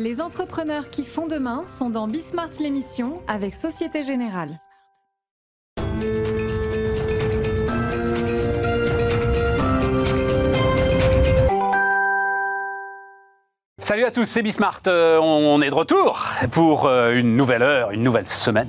[0.00, 4.58] Les entrepreneurs qui font demain sont dans Bismart l'émission avec Société Générale.
[13.90, 14.82] Salut à tous, c'est Bismart.
[14.86, 18.68] Euh, on est de retour pour euh, une nouvelle heure, une nouvelle semaine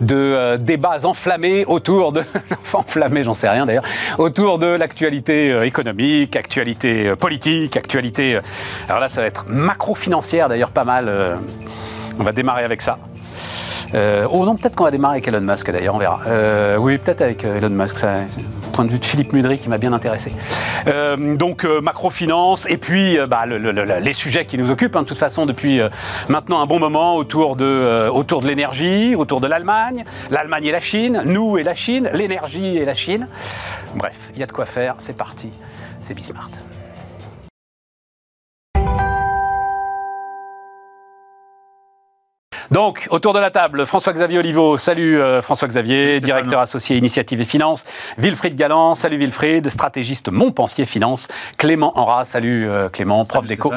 [0.00, 2.22] de euh, débats enflammés autour de,
[2.72, 3.82] enflammés, j'en sais rien d'ailleurs,
[4.18, 8.38] autour de l'actualité économique, actualité politique, actualité.
[8.86, 11.10] alors là, ça va être macro-financière d'ailleurs pas mal.
[12.20, 12.98] on va démarrer avec ça.
[13.94, 16.20] Oh non, peut-être qu'on va démarrer avec Elon Musk d'ailleurs, on verra.
[16.78, 18.18] Oui, peut-être avec Elon Musk, ça,
[18.72, 20.32] point de vue de Philippe Mudry qui m'a bien intéressé.
[21.36, 25.80] donc macrofinance et puis bah, les sujets qui nous occupent, hein, de toute façon depuis
[26.28, 30.80] maintenant un bon moment autour de, autour de l'énergie, autour de l'Allemagne, l'Allemagne et la
[30.80, 33.28] Chine, nous et la Chine, l'énergie et la Chine.
[33.94, 35.50] Bref, il y a de quoi faire, c'est parti,
[36.00, 36.50] c'est Bismart.
[42.72, 44.78] Donc, autour de la table, François-Xavier Oliveau.
[44.78, 47.84] Salut euh, François-Xavier, directeur associé Initiative et Finance.
[48.16, 48.94] Wilfried Galland.
[48.94, 51.28] Salut Wilfried, stratégiste Montpensier Finance.
[51.58, 52.24] Clément Henra.
[52.24, 53.70] Salut euh, Clément, prof d'éco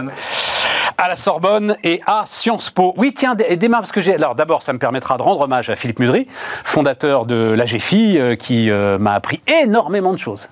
[0.98, 2.94] à la Sorbonne et à Sciences Po.
[2.96, 4.16] Oui, tiens, démarre parce que j'ai.
[4.16, 6.26] Alors d'abord, ça me permettra de rendre hommage à Philippe Mudry,
[6.64, 10.48] fondateur de l'AGFI, euh, qui m'a appris énormément de choses.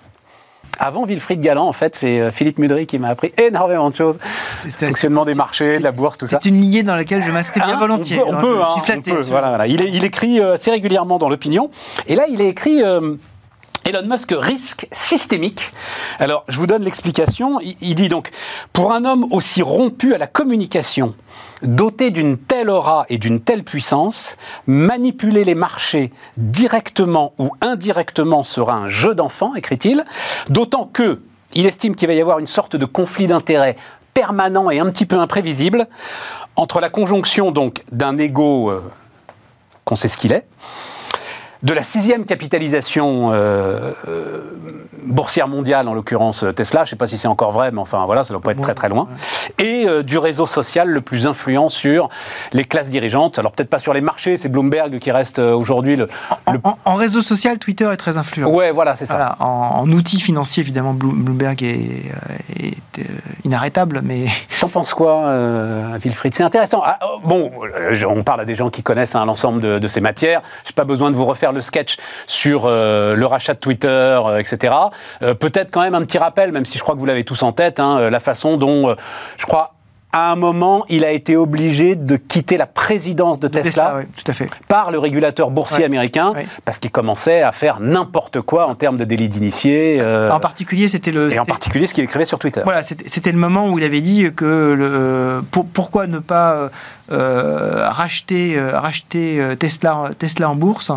[0.80, 4.20] Avant Wilfried Galland, en fait, c'est euh, Philippe Mudry qui m'a appris énormément de choses.
[4.22, 6.40] Fonctionnement des marchés, de la bourse, tout ça.
[6.42, 8.22] C'est une lignée dans laquelle je m'inscris bien hein volontiers.
[8.26, 9.12] On peut, je suis hein, flatté.
[9.24, 11.70] Voilà, Il, écrit euh, assez régulièrement dans l'opinion.
[12.08, 12.84] Et là, il écrit.
[12.84, 13.16] Euh,
[13.86, 15.62] Elon Musk risque systémique.
[16.20, 17.60] Alors, je vous donne l'explication.
[17.62, 18.30] il, dit donc,
[18.72, 21.16] pour un homme aussi rompu à la communication
[21.64, 24.36] Doté d'une telle aura et d'une telle puissance,
[24.68, 30.04] manipuler les marchés directement ou indirectement sera un jeu d'enfant, écrit-il,
[30.50, 31.22] d'autant que
[31.54, 33.78] il estime qu'il va y avoir une sorte de conflit d'intérêts
[34.14, 35.88] permanent et un petit peu imprévisible
[36.58, 38.84] entre la conjonction donc d'un ego euh,
[39.86, 40.46] qu'on sait ce qu'il est,
[41.64, 44.60] de la sixième capitalisation euh, euh,
[45.04, 48.06] boursière mondiale, en l'occurrence Tesla, je ne sais pas si c'est encore vrai, mais enfin
[48.06, 49.08] voilà, ça ne doit pas être très très loin,
[49.60, 52.10] et euh, du réseau social le plus influent sur
[52.52, 53.40] les classes dirigeantes.
[53.40, 56.08] Alors peut-être pas sur les marchés, c'est Bloomberg qui reste aujourd'hui le,
[56.86, 58.50] en, réseau social, Twitter est très influent.
[58.50, 59.38] Ouais, voilà, c'est ça.
[59.40, 62.12] en, outil financier, évidemment, Bloomberg est,
[63.46, 64.26] inarrêtable, mais...
[64.60, 65.34] T'en penses quoi,
[65.98, 66.36] Wilfried?
[66.36, 66.82] C'est intéressant.
[66.86, 67.52] Ah, oh, bon,
[68.08, 70.42] on parle à des gens qui connaissent hein, l'ensemble de, de ces matières.
[70.64, 71.98] Je n'ai pas besoin de vous refaire le sketch
[72.28, 74.74] sur euh, le rachat de Twitter, euh, etc.
[75.22, 77.44] Euh, peut-être quand même un petit rappel, même si je crois que vous l'avez tous
[77.44, 78.96] en tête, hein, la façon dont,
[79.38, 79.73] je crois,
[80.14, 84.34] à un moment, il a été obligé de quitter la présidence de, Tesla, tout à
[84.34, 84.48] fait.
[84.68, 86.34] par le régulateur boursier américain,
[86.66, 90.02] parce qu'il commençait à faire n'importe quoi en termes de délit d'initié.
[90.32, 91.32] En particulier, c'était le.
[91.34, 92.62] Et en particulier, ce qu'il écrivait sur Twitter.
[92.64, 95.44] Voilà, c'était le moment où il avait dit que le,
[95.74, 96.70] pourquoi ne pas
[97.12, 100.90] euh, racheter, euh, racheter euh, Tesla, Tesla en bourse.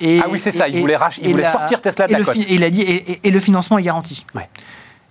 [0.00, 2.36] et, ah oui, c'est ça, il voulait, il voulait sortir Tesla de la cote.
[2.36, 4.26] Il a dit, et, le financement est garanti.
[4.34, 4.48] Ouais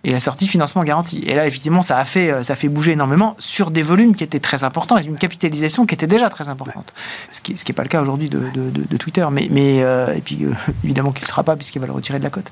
[0.03, 1.23] et la sortie financement garanti.
[1.27, 4.39] Et là, effectivement, ça a fait, ça fait bouger énormément sur des volumes qui étaient
[4.39, 6.93] très importants et une capitalisation qui était déjà très importante.
[7.31, 9.25] Ce qui n'est ce qui pas le cas aujourd'hui de, de, Twitter.
[9.31, 10.45] Mais, mais et puis,
[10.83, 12.51] évidemment qu'il ne sera pas puisqu'il va le retirer de la cote.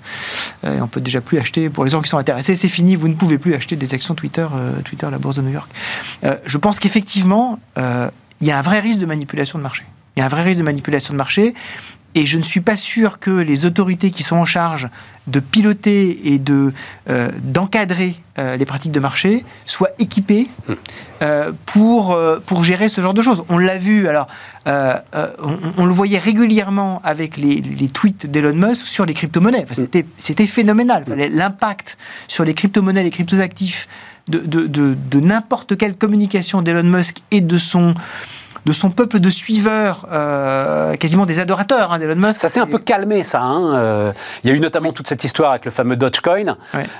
[0.63, 3.07] et on peut déjà plus acheter, pour les gens qui sont intéressés, c'est fini, vous
[3.07, 4.47] ne pouvez plus acheter des actions Twitter,
[4.85, 5.69] Twitter, la bourse de New York.
[6.45, 9.85] je pense qu'effectivement, il y a un vrai risque de manipulation de marché.
[10.16, 11.53] Il y a un vrai risque de manipulation de marché.
[12.16, 14.90] Et je ne suis pas sûr que les autorités qui sont en charge
[15.28, 16.74] de piloter et de
[17.09, 20.74] euh, d'encadrer euh, les pratiques de marché soient équipées hmm.
[21.22, 23.44] euh, pour, pour gérer ce genre de choses.
[23.50, 24.28] On l'a vu, alors
[24.66, 29.66] on, le voyait régulièrement avec les, les tweets d'Elon Musk sur les crypto-monnaies.
[29.70, 29.74] Hmm.
[29.74, 31.03] c'était, c'était phénoménal.
[31.08, 31.14] Hmm.
[31.14, 31.97] L'impact
[32.28, 33.88] sur les crypto-monnaies, les crypto-actifs
[34.28, 37.94] de, de, de, de n'importe quelle communication d'Elon Musk et de son
[38.66, 42.40] de son peuple de suiveurs, euh, quasiment des adorateurs hein, d'Elon Musk.
[42.40, 43.42] Ça s'est un peu calmé, ça.
[43.42, 44.12] Hein, euh.
[44.44, 46.58] il y a eu notamment toute cette histoire avec le fameux Dogecoin.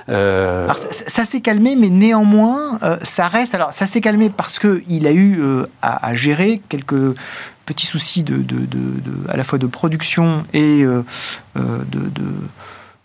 [0.08, 3.54] Euh, alors, ça, s'est calmé, mais néanmoins, ça reste.
[3.54, 5.42] Alors, ça s'est calmé parce qu'il a eu
[5.82, 7.14] à, gérer quelques
[7.66, 8.66] petits soucis de, de,
[9.28, 11.04] à la fois de production et de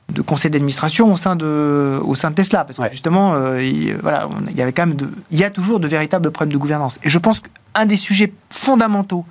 [0.10, 2.63] de conseil d'administration au sein de au sein de Tesla.
[2.63, 5.50] Parce que justement euh, il, voilà il y avait quand même de, il y a
[5.50, 6.98] toujours de véritables problèmes de gouvernance.
[7.04, 9.25] Et je pense qu'un des sujets fondamentaux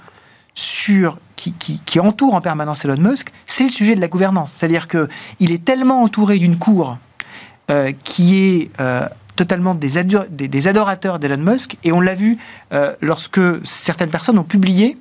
[0.55, 4.53] sur qui, qui, qui entoure en permanence Elon Musk c'est le sujet de la gouvernance.
[4.53, 5.09] C'est-à-dire que
[5.41, 6.99] il est tellement entouré d'une cour
[7.71, 11.77] euh, qui est euh, totalement des, des, des adorateurs d'Elon Musk.
[11.83, 12.39] Et on l'a vu
[13.01, 14.97] lorsque certaines personnes ont publié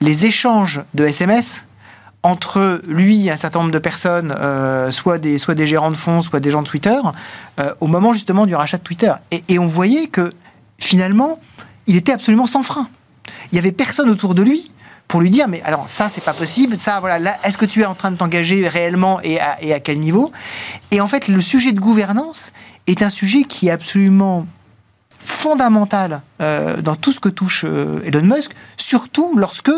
[0.00, 1.64] les échanges de SMS
[2.22, 5.96] entre lui et un certain nombre de personnes, euh, soit, des, soit des gérants de
[5.96, 6.98] fonds, soit des gens de Twitter,
[7.58, 9.12] euh, au moment justement du rachat de Twitter.
[9.30, 10.32] Et, on voyait que
[10.78, 11.40] finalement,
[11.86, 12.88] il était absolument sans frein.
[13.50, 14.72] Il y avait personne autour de lui
[15.08, 17.82] pour lui dire mais alors ça c'est pas possible, ça voilà, là est-ce que tu
[17.82, 20.32] es en train de t'engager réellement et à, quel niveau?
[20.90, 22.52] Et en fait le sujet de gouvernance
[22.86, 24.46] est un sujet qui est absolument
[25.18, 29.70] fondamental euh, dans tout ce que touche Elon Musk, surtout lorsque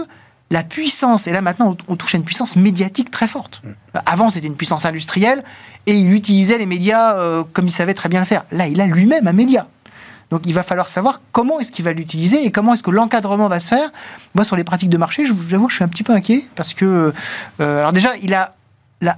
[0.55, 3.61] la puissance, et là maintenant on touche à une puissance médiatique très forte.
[3.63, 3.99] Mm.
[4.07, 5.45] Avant c'était une puissance industrielle
[5.87, 8.45] et il utilisait les médias euh, comme il savait très bien le faire.
[8.51, 9.67] Là il a lui-même un média.
[10.31, 13.49] Donc il va falloir savoir comment est-ce qu'il va l'utiliser et comment est-ce que l'encadrement
[13.49, 13.91] va se faire.
[14.35, 16.73] Moi sur les pratiques de marché, j'avoue que je suis un petit peu inquiet parce
[16.73, 17.13] que
[17.59, 18.55] alors déjà il a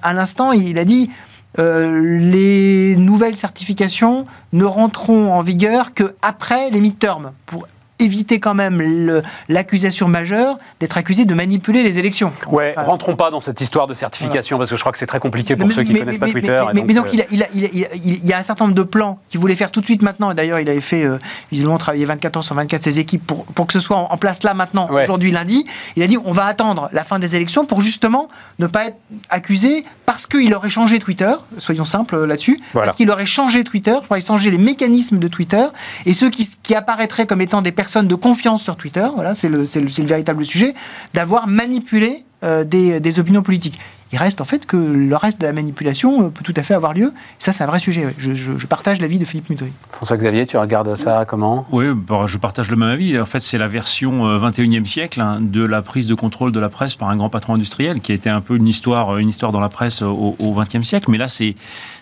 [0.02, 1.10] à l'instant il a dit
[1.58, 7.66] euh, les nouvelles certifications ne rentreront en vigueur qu'après les midterms, pour
[7.98, 12.32] éviter quand même l'accusation majeure d'être accusé de manipuler les élections.
[12.48, 15.20] Ouais, rentrons pas dans cette histoire de certification parce que je crois que c'est très
[15.20, 16.62] compliqué pour ceux qui ne connaissent pas Twitter.
[16.74, 17.22] Mais, donc, euh,
[17.54, 20.30] il, y a un certain nombre de plans qu'il voulait faire tout de suite maintenant.
[20.30, 21.18] Et d'ailleurs, il avait fait, euh,
[21.50, 24.42] visiblement, travaillé 24 heures sur 24 ses équipes pour, pour que ce soit en, place
[24.42, 25.66] là maintenant, aujourd'hui lundi.
[25.96, 28.28] Il a dit on va attendre la fin des élections pour justement
[28.58, 28.96] ne pas être
[29.28, 34.12] accusé parce qu'il aurait changé Twitter, soyons simples là-dessus, parce qu'il aurait changé Twitter, pour
[34.12, 35.64] aurait changé les mécanismes de Twitter,
[36.06, 39.36] et ceux qui, qui apparaîtraient comme étant des personnes personne de confiance sur Twitter, voilà,
[39.36, 40.74] c'est le, le, le, véritable sujet,
[41.14, 43.78] d'avoir manipulé euh, des, des, opinions politiques.
[44.10, 46.74] Il reste en fait que le reste de la manipulation euh, peut tout à fait
[46.74, 47.12] avoir lieu.
[47.38, 48.12] Ça, c'est un vrai sujet.
[48.18, 49.70] Je, je, partage l'avis de Philippe Mutry.
[49.92, 51.64] François-Xavier, tu regardes ça comment?
[51.70, 53.20] Oui, bah, je partage le même avis.
[53.20, 56.58] En fait, c'est la version 21e euh, siècle hein, de la prise de contrôle de
[56.58, 59.28] la presse par un grand patron industriel, qui a été un peu une histoire, une
[59.28, 61.08] histoire dans la presse au, au 20e siècle.
[61.08, 61.54] Mais là, c'est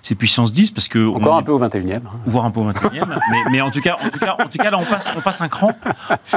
[0.05, 2.01] c'est puissance 10 parce que encore un peu au 21e, hein.
[2.27, 3.07] voire un peu au 21e.
[3.31, 5.23] mais, mais, en tout cas, en tout cas, en tout cas, là, on passe, on
[5.23, 5.71] passe un cran.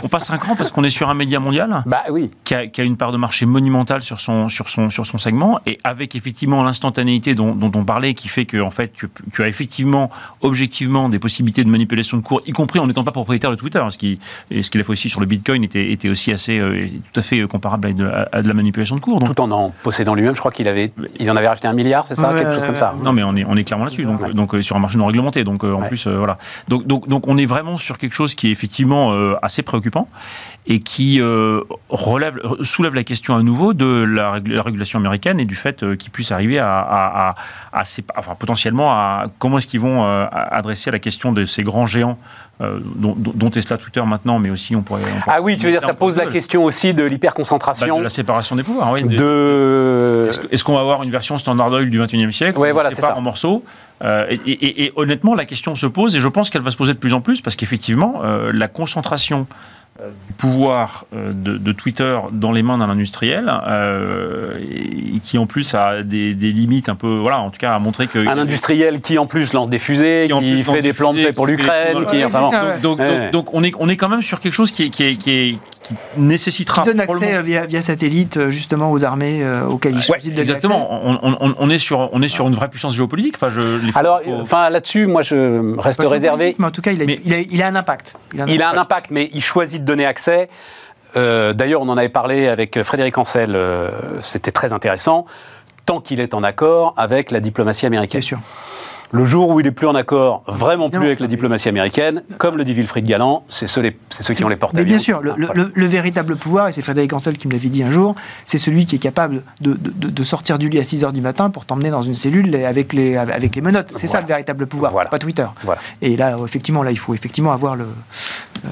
[0.01, 1.83] On passe un cran parce qu'on est sur un média mondial.
[1.85, 2.31] Bah oui.
[2.45, 5.17] Qui a, qui a, une part de marché monumentale sur son, sur son, sur son
[5.17, 9.09] segment et avec effectivement l'instantanéité dont, dont, on parlait, qui fait que en fait, tu,
[9.33, 13.11] tu, as effectivement, objectivement, des possibilités de manipulation de cours, y compris en n'étant pas
[13.11, 14.17] propriétaire de Twitter, ce qui,
[14.49, 17.21] ce qu'il a fait aussi sur le Bitcoin était, était aussi assez, euh, tout à
[17.21, 19.19] fait comparable à de, à de, la manipulation de cours.
[19.19, 19.35] Donc.
[19.35, 22.07] Tout en en possédant lui-même, je crois qu'il avait, il en avait racheté un milliard,
[22.07, 22.95] c'est ça, quelque chose comme ça.
[23.03, 24.03] Non, mais on est, on est clairement là-dessus.
[24.03, 25.43] Donc, donc euh, sur un marché non réglementé.
[25.43, 26.37] Donc euh, en plus, euh, voilà.
[26.67, 30.07] Donc, donc, donc on est vraiment sur quelque chose qui est effectivement assez préoccupant
[30.67, 31.21] et qui
[31.89, 36.31] relève, soulève la question à nouveau de la, régulation américaine et du fait qu'ils puissent
[36.31, 37.35] arriver à,
[37.73, 37.83] à,
[38.17, 42.17] enfin, potentiellement à comment est-ce qu'ils vont adresser la question de ces grands géants
[42.59, 45.03] euh, dont, dont, Tesla, Twitter maintenant, mais aussi on pourrait.
[45.27, 47.93] ah oui, tu veux dire, ça pose la question aussi de l'hyperconcentration.
[47.93, 49.03] Bah, de la séparation des pouvoirs, oui.
[49.03, 50.27] De...
[50.49, 52.57] Est-ce qu'on va avoir une version standard oil du 21e siècle?
[52.57, 53.15] Oui, voilà, c'est ça.
[53.15, 53.63] en morceaux
[54.03, 56.97] euh, et, honnêtement, la question se pose, et je pense qu'elle va se poser de
[56.97, 59.45] plus en plus, parce qu'effectivement, euh, la concentration
[60.27, 65.73] du pouvoir euh, de, Twitter dans les mains d'un industriel euh, et qui en plus
[65.73, 69.17] a des, limites un peu voilà en tout cas a montré que un industriel qui
[69.17, 72.21] en plus lance des fusées qui, fait des plans de paix pour l'Ukraine qui,
[72.81, 72.99] donc,
[73.31, 75.59] donc, on est on est quand même sur quelque chose qui est, qui est, qui
[76.17, 80.87] nécessitera qui donne accès via, satellite justement aux armées auxquelles il choisit de exactement.
[81.03, 83.35] On, on, est sur on est sur une vraie puissance géopolitique.
[83.35, 83.61] Enfin je
[83.95, 86.55] alors enfin là-dessus moi je reste réservé.
[86.59, 88.13] mais en tout cas il a, il, a, il a un impact.
[88.33, 88.75] Il a un, il impact.
[88.75, 90.49] A un impact mais il choisit donner accès.
[91.15, 93.89] Euh, d'ailleurs, on en avait parlé avec Frédéric Ancel, euh,
[94.21, 95.25] c'était très intéressant,
[95.85, 98.19] tant qu'il est en accord avec la diplomatie américaine.
[98.19, 98.39] Bien sûr.
[99.11, 102.57] Le jour où il n'est plus en accord, vraiment plus avec la diplomatie américaine, comme
[102.57, 105.85] le dit Wilfried Galland, c'est ceux, ceux, qui ont les portes Mais bien sûr, le,
[105.85, 108.15] véritable pouvoir, et c'est Frédéric Ancel qui me l'avait dit un jour,
[108.45, 111.65] c'est celui qui est capable de, sortir du lit à 6 h du matin pour
[111.65, 113.93] t'emmener dans une cellule avec les, avec les menottes.
[113.95, 115.47] C'est ça le véritable pouvoir, pas Twitter.
[116.01, 117.85] Et là, effectivement, là, il faut effectivement avoir le.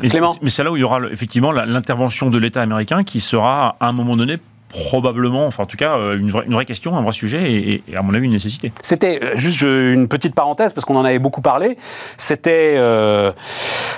[0.02, 0.10] Mais
[0.50, 3.92] c'est là où il y aura effectivement l'intervention de l'État américain qui sera à un
[3.92, 4.38] moment donné
[4.76, 8.14] probablement, enfin en tout cas, euh, une vraie, question, un vrai sujet et, à mon
[8.14, 8.74] avis une nécessité.
[8.82, 11.78] C'était euh, juste une petite parenthèse parce qu'on en avait beaucoup parlé.
[12.18, 13.32] C'était, euh,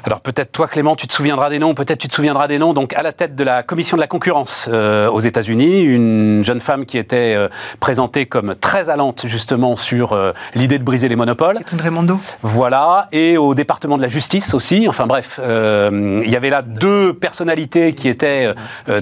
[0.04, 2.74] alors peut-être toi Clément, tu te souviendras des noms, peut-être tu te souviendras des noms.
[2.74, 6.86] Donc à la tête de la commission de la concurrence aux États-Unis, une jeune femme
[6.86, 7.36] qui était
[7.80, 10.18] présentée comme très allante justement sur
[10.54, 11.58] l'idée de briser les monopoles.
[11.58, 12.20] Catherine Raimondo.
[12.42, 14.88] Voilà, et au département de la justice aussi.
[14.88, 18.54] Enfin bref, il y avait là deux personnalités qui étaient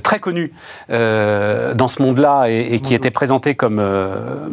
[0.03, 0.53] très connues.
[0.91, 4.47] Euh, dans ce monde-là et, qui était présenté comme euh,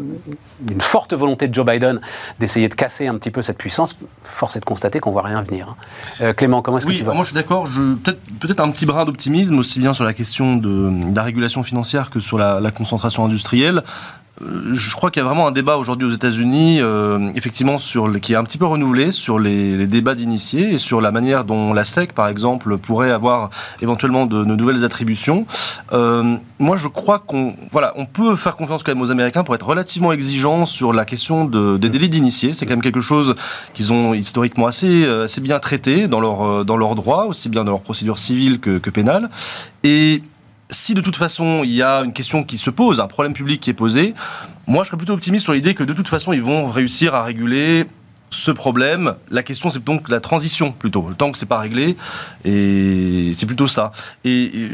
[0.71, 2.01] une forte volonté de Joe Biden
[2.39, 5.43] d'essayer de casser un petit peu cette puissance, force est de constater qu'on voit rien
[5.43, 5.69] venir.
[5.71, 5.77] Hein.
[6.21, 7.65] Euh, Clément, comment est-ce que tu vois Moi, je suis d'accord.
[7.65, 12.11] Peut-être peut un petit brin d'optimisme, aussi bien sur la question de, la régulation financière
[12.11, 13.83] que sur la, concentration industrielle
[14.73, 18.33] je crois qu'il y a vraiment un débat aujourd'hui aux États-Unis, euh, effectivement, sur qui
[18.33, 21.85] est un petit peu renouvelé sur les, débats d'initiés et sur la manière dont la
[21.85, 25.47] SEC, par exemple, pourrait avoir éventuellement de, nouvelles attributions.
[25.93, 29.55] Euh, moi, je crois qu'on voilà, on peut faire confiance quand même aux Américains pour
[29.55, 32.53] être relativement exigeants sur la question de, des délits d'initiés.
[32.53, 33.35] C'est quand même quelque chose
[33.75, 36.77] qu'ils ont historiquement assez, assez bien traité dans leur, dans
[37.29, 39.31] aussi bien dans leur procédure civile que, que pénale.
[39.85, 40.23] Et
[40.73, 43.61] si de toute façon il y a une question qui se pose, un problème public
[43.61, 44.15] qui est posé,
[44.67, 47.23] moi je serais plutôt optimiste sur l'idée que de toute façon ils vont réussir à
[47.23, 47.87] réguler
[48.33, 49.15] ce problème.
[49.31, 51.07] La question, c'est donc la transition plutôt.
[51.09, 51.97] Le temps que c'est pas réglé,
[52.45, 53.93] et c'est plutôt ça.
[54.25, 54.71] Et,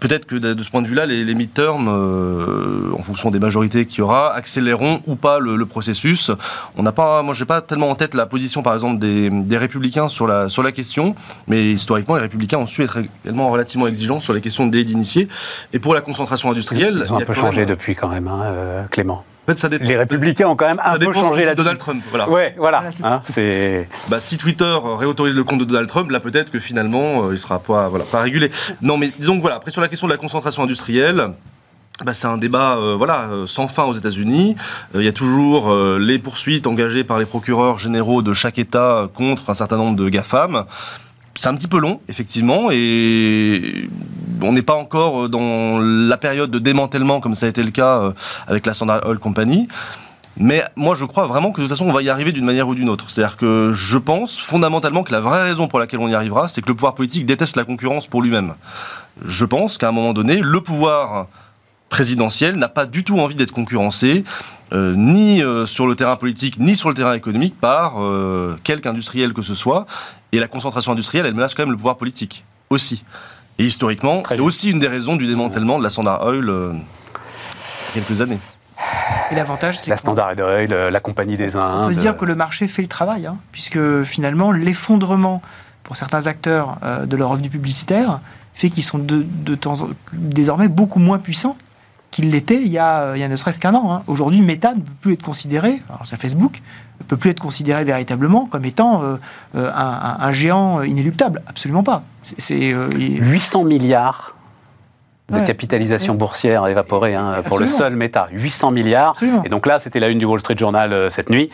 [0.00, 3.86] peut-être que de, ce point de vue-là, les, les midterms, euh, en fonction des majorités
[3.86, 6.30] qu'il y aura, accéléreront ou pas le, processus.
[6.76, 9.58] On n'a pas, moi, j'ai pas tellement en tête la position, par exemple, des, des,
[9.58, 11.14] républicains sur la sur la question,
[11.46, 15.28] mais historiquement, les républicains ont su être également relativement exigeants sur les questions d'initiés.
[15.74, 18.84] Et pour la concentration industrielle, ils ont un peu changé depuis quand même, hein, euh,
[18.90, 19.24] Clément
[19.56, 21.56] ça Les républicains ont quand même un peu changé là-dessus.
[21.64, 22.28] Donald Trump, voilà.
[22.28, 22.84] Ouais, voilà.
[23.04, 23.88] Hein, c'est.
[24.08, 27.38] Bah, si Twitter réautorise le compte de Donald Trump, là peut-être que finalement euh, il
[27.38, 28.50] sera pas, voilà, pas régulé.
[28.82, 29.56] Non, mais disons que voilà.
[29.56, 31.32] Après sur la question de la concentration industrielle.
[32.04, 34.54] Bah, c'est un débat euh, voilà euh, sans fin aux États-Unis.
[34.94, 39.50] Il y a toujours les poursuites engagées par les procureurs généraux de chaque État contre
[39.50, 40.64] un certain nombre de GAFAM
[41.38, 43.88] c'est un petit peu long, effectivement, et
[44.42, 47.98] on n'est pas encore dans la période de démantèlement comme ça a été le cas
[47.98, 48.12] euh,
[48.46, 49.68] avec la Standard Oil Company.
[50.40, 52.68] Mais moi, je crois vraiment que de toute façon, on va y arriver d'une manière
[52.68, 53.10] ou d'une autre.
[53.10, 56.62] C'est-à-dire que je pense fondamentalement que la vraie raison pour laquelle on y arrivera, c'est
[56.62, 58.54] que le pouvoir politique déteste la concurrence pour lui-même.
[59.24, 61.26] Je pense qu'à un moment donné, le pouvoir
[61.88, 64.22] présidentiel n'a pas du tout envie d'être concurrencé,
[64.72, 67.96] euh, ni euh, sur le terrain politique, ni sur le terrain économique, par
[68.62, 69.86] quelque industriel que ce soit.
[70.30, 73.02] Et la concentration industrielle, elle menace quand même le pouvoir politique aussi.
[73.58, 78.00] Et historiquement, c'est aussi une des raisons du démantèlement de la Standard Oil euh, il
[78.00, 78.38] y a quelques années.
[79.30, 81.84] Et l'avantage, c'est la Standard Oil, euh, la compagnie des Indes.
[81.84, 85.42] On peut se dire que le marché fait le travail, hein, puisque finalement l'effondrement
[85.82, 88.20] pour certains acteurs euh, de leur revenu publicitaire
[88.54, 91.56] fait qu'ils sont de, de temps, désormais beaucoup moins puissants
[92.18, 93.92] qu'il l'était il, y a, il y a ne serait-ce qu'un an.
[93.92, 94.02] Hein.
[94.08, 96.60] Aujourd'hui, Meta ne peut plus être considéré, alors c'est Facebook,
[96.98, 99.16] ne peut plus être considéré véritablement comme étant euh,
[99.54, 101.42] euh, un, géant inéluctable.
[101.46, 102.02] Absolument pas.
[102.24, 104.34] C'est 800 euh, milliards
[105.30, 108.28] de capitalisation boursière évaporée hein, pour le seul Meta.
[108.32, 109.14] 800 milliards.
[109.44, 111.50] Et donc là, c'était la une du Wall Street Journal cette nuit.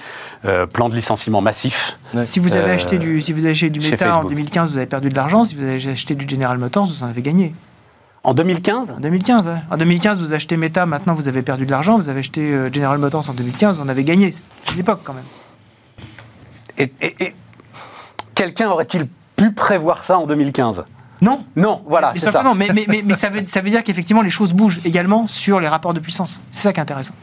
[0.73, 1.99] plan de licenciement massif.
[2.23, 4.87] Si vous avez acheté du, si vous avez acheté du Meta en 2015, vous avez
[4.87, 5.45] perdu de l'argent.
[5.45, 7.53] Si vous avez acheté du General Motors, vous en avez gagné.
[8.25, 11.97] En 2015 En 2015, En 2015, vous achetez Meta, maintenant vous avez perdu de l'argent.
[11.97, 14.33] Vous avez acheté General Motors en 2015, vous en avez gagné.
[14.33, 15.25] C'est l'époque quand même.
[16.79, 17.35] Et,
[18.35, 20.85] quelqu'un aurait-il pu prévoir ça en 2015
[21.21, 21.45] non.
[21.57, 22.43] Non, voilà, c'est ça.
[22.57, 25.95] mais, mais, ça, veut, ça veut dire qu'effectivement, les choses bougent également sur les rapports
[25.95, 26.43] de puissance.
[26.53, 27.15] C'est ça qui est intéressant.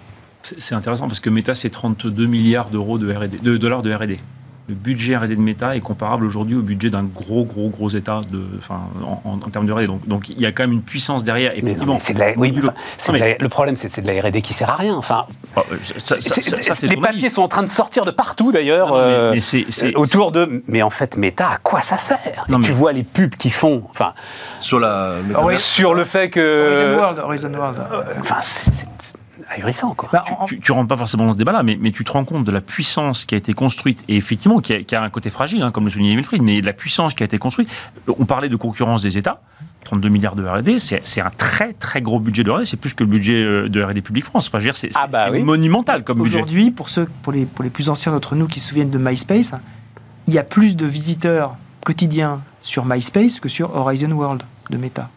[0.42, 4.20] C'est intéressant parce que Meta, c'est 32 milliards d'euros de, de dollars de R&D
[4.68, 8.22] le budget R&D de Meta est comparable aujourd'hui au budget d'un gros, gros, gros État
[8.32, 8.82] de, enfin,
[9.26, 9.88] en, termes de R&D.
[9.88, 11.52] Donc, donc, il y a quand même une puissance derrière.
[11.58, 11.98] Effectivement.
[11.98, 14.96] le problème, c'est c'est de la R&D qui sert à rien.
[14.96, 15.26] Enfin,
[15.58, 15.62] oh,
[16.84, 19.36] les papiers sont en train de sortir de partout d'ailleurs euh,
[19.96, 20.64] autour de.
[20.68, 22.46] Mais en fait, Meta, à quoi ça sert?
[22.64, 23.84] Tu vois les pubs qu'ils font.
[23.90, 24.14] Enfin,
[24.62, 25.16] sur la.
[25.58, 26.40] sur le fait que.
[26.40, 27.20] Horizon World.
[27.20, 27.78] Horizon World.
[28.20, 28.88] Enfin, c'est
[29.52, 29.94] ahurissant.
[29.94, 30.10] Quoi.
[30.12, 32.44] Bah, tu, tu, rentres pas forcément dans ce débat-là, mais, mais, tu te rends compte
[32.44, 35.72] de la puissance qui a été construite, et effectivement, qui a, un côté fragile, hein,
[35.72, 37.70] comme le soulignait Wilfried, mais de la puissance qui a été construite.
[38.08, 39.42] On parlait de concurrence des États.
[39.86, 43.04] 32 milliards de R&D, c'est un très très gros budget de R&D, c'est plus que
[43.04, 44.48] le budget euh, de R&D Public France.
[44.54, 46.36] Enfin, c'est ah bah monumental comme budget.
[46.36, 49.00] Aujourd'hui, pour ceux, pour les, pour les plus anciens d'entre nous qui se souviennent de
[49.00, 49.54] MySpace,
[50.28, 55.10] il y a plus de visiteurs quotidiens sur MySpace que sur Horizon World de Meta.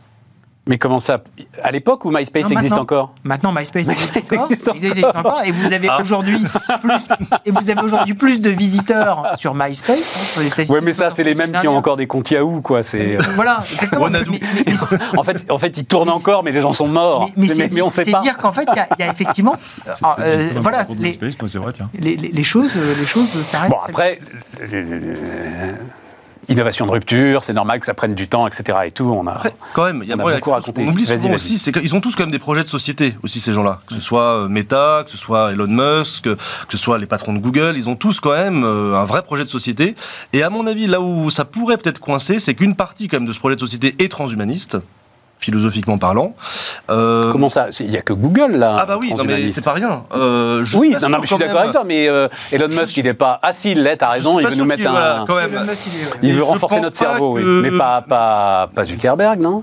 [0.67, 1.23] Mais comment ça
[1.63, 4.51] À l'époque où MySpace existe encore Maintenant, MySpace existe encore.
[4.51, 5.43] existe encore.
[5.45, 5.99] Et vous avez ah.
[6.01, 6.39] aujourd'hui
[6.81, 7.07] plus,
[7.45, 10.13] et vous avez aujourd'hui plus de visiteurs sur MySpace.
[10.17, 10.41] Hein,
[10.71, 12.83] oui, mais ça, c'est les mêmes qui ont encore des comptes Yahoo, quoi.
[12.83, 13.63] C'est voilà.
[15.17, 17.31] en fait, en fait, ils tournent encore, mais les gens sont morts.
[17.37, 18.19] Mais, mais, on sait pas.
[18.19, 19.57] C'est dire qu'en fait, il y, a effectivement,
[20.19, 21.19] euh, voilà, les,
[21.99, 23.71] les, les, choses, les choses s'arrêtent.
[23.71, 24.19] Bon, après
[26.49, 28.79] innovation de rupture, c'est normal que ça prenne du temps, etc.
[28.87, 29.05] Et tout.
[29.05, 29.43] On a,
[29.75, 30.85] quand même, il y a, beaucoup à raconter.
[30.87, 33.41] On oublie souvent aussi, c'est qu'ils ont tous quand même des projets de société aussi
[33.41, 33.81] ces gens-là.
[33.87, 36.37] Que ce soit euh, Meta, que ce soit Elon Musk, que
[36.69, 39.45] ce soit les patrons de Google, ils ont tous quand même euh, un vrai projet
[39.45, 39.95] de société.
[40.33, 43.27] Et à mon avis, là où ça pourrait peut-être coincer, c'est qu'une partie quand même
[43.27, 44.79] de ce projet de société est transhumaniste
[45.45, 46.35] philosophiquement parlant.
[46.91, 47.69] Euh, Comment ça?
[47.81, 48.77] Il n'y a que Google là.
[48.81, 50.05] Ah bah oui, non mais c'est pas rien.
[50.15, 53.15] Euh, oui, non, mais je suis d'accord avec toi, mais euh, Elon Musk, il n'est
[53.15, 53.39] pas.
[53.43, 55.27] Ah si, il l'est, t'as raison, il veut nous mettre un.
[56.23, 57.43] il, veut renforcer notre cerveau, oui.
[57.45, 59.63] mais pas, pas, pas Zuckerberg, non?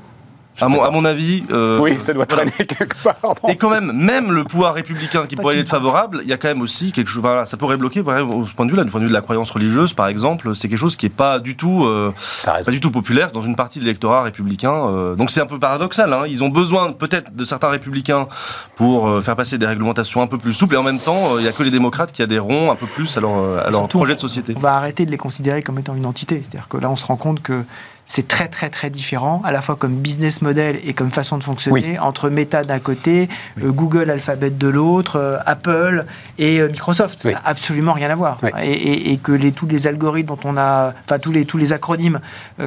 [0.62, 1.44] À mon, à mon, avis.
[1.52, 3.18] Euh, oui, ça doit traîner quelque part.
[3.48, 6.48] Et quand même, même le pouvoir républicain qui pourrait être favorable, il y a quand
[6.48, 7.22] même aussi quelque chose.
[7.22, 9.10] Voilà, ça pourrait bloquer, par exemple, au point de vue là, du point de vue
[9.10, 12.14] de la croyance religieuse, par exemple, c'est quelque chose qui est pas du tout, euh,
[12.44, 14.88] pas du tout populaire dans une partie de l'électorat républicain.
[14.88, 16.14] Euh, donc c'est un peu paradoxal.
[16.14, 16.24] Hein.
[16.28, 18.28] Ils ont besoin peut-être de certains républicains
[18.76, 21.46] pour euh, faire passer des réglementations un peu plus souples, et en même temps, il
[21.46, 24.16] y a que les démocrates qui adhéreront un peu plus à leur, à leur projet
[24.16, 24.54] de société.
[24.56, 26.42] On va arrêter de les considérer comme étant une entité.
[26.44, 27.64] C'est-à-dire que là, on se rend compte que
[28.12, 31.46] c'est très très très différent, à la fois comme business model et comme façon de
[31.46, 33.30] fonctionner, entre Meta d'un côté,
[33.64, 36.06] euh, Google Alphabet de l'autre, euh, Apple
[36.38, 37.22] et euh, Microsoft.
[37.22, 38.40] Ça n'a absolument rien à voir.
[38.62, 42.20] Et, que les, tous les algorithmes dont on a, enfin tous les, tous les acronymes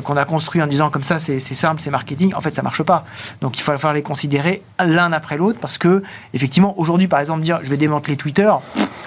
[0.02, 2.82] qu'on a construits en disant comme ça c'est simple, c'est marketing, en fait ça marche
[2.82, 3.04] pas.
[3.42, 7.42] Donc il va falloir les considérer l'un après l'autre parce que effectivement aujourd'hui par exemple
[7.42, 8.50] dire je vais démanteler Twitter,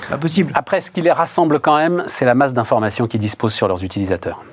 [0.07, 0.51] pas possible.
[0.53, 3.83] Après ce qui les rassemble quand même, c'est la masse d'informations qu'ils disposent sur leurs
[3.83, 4.43] utilisateurs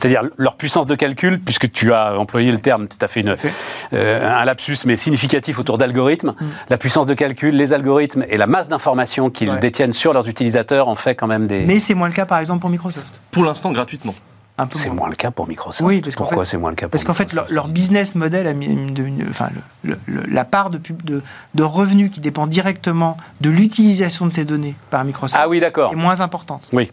[0.00, 3.36] c'est-à-dire leur puissance de calcul, puisque tu as employé le terme, tu as fait une,
[3.92, 6.34] euh, un lapsus, mais significatif autour d'algorithmes.
[6.40, 6.46] Mm.
[6.70, 10.88] La puissance de calcul, les algorithmes et la masse d'informations qu'ils détiennent sur leurs utilisateurs
[10.88, 11.64] en fait quand même des.
[11.66, 13.20] Mais c'est moins le cas, par exemple, pour Microsoft.
[13.30, 14.14] Pour l'instant, gratuitement.
[14.74, 15.08] C'est moins.
[15.08, 15.88] le cas pour Microsoft.
[15.88, 18.54] Oui, parce Pourquoi c'est moins le cas pour Parce qu'en fait, leur, business model,
[19.30, 19.48] enfin,
[20.06, 21.22] la part de, de,
[21.54, 25.96] de, revenus qui dépend directement de l'utilisation de ces données par Microsoft ah oui, est
[25.96, 26.68] moins importante.
[26.72, 26.90] Oui.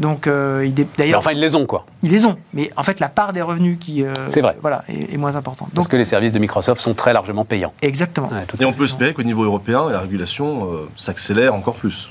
[0.00, 1.18] Donc, euh, d'ailleurs.
[1.18, 1.84] Enfin, ils les ont, quoi.
[2.02, 2.36] Ils les ont.
[2.54, 4.04] Mais en fait, la part des revenus qui.
[4.04, 4.56] Euh, c'est vrai.
[4.60, 5.70] Voilà, est, moins importante.
[5.74, 7.72] Parce que les services de Microsoft sont très largement payants.
[7.82, 8.30] Exactement.
[8.58, 12.10] et on peut espérer qu'au niveau européen, la régulation euh, s'accélère encore plus.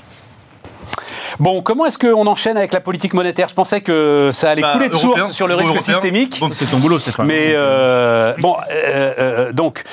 [1.40, 3.48] Bon, comment est-ce qu'on enchaîne avec la politique monétaire?
[3.48, 6.40] Je pensais que ça allait bah, couler de source sur le risque systémique.
[6.52, 7.26] c'est ton boulot, Stéphane.
[7.26, 9.84] Mais euh, bon, euh, euh, donc,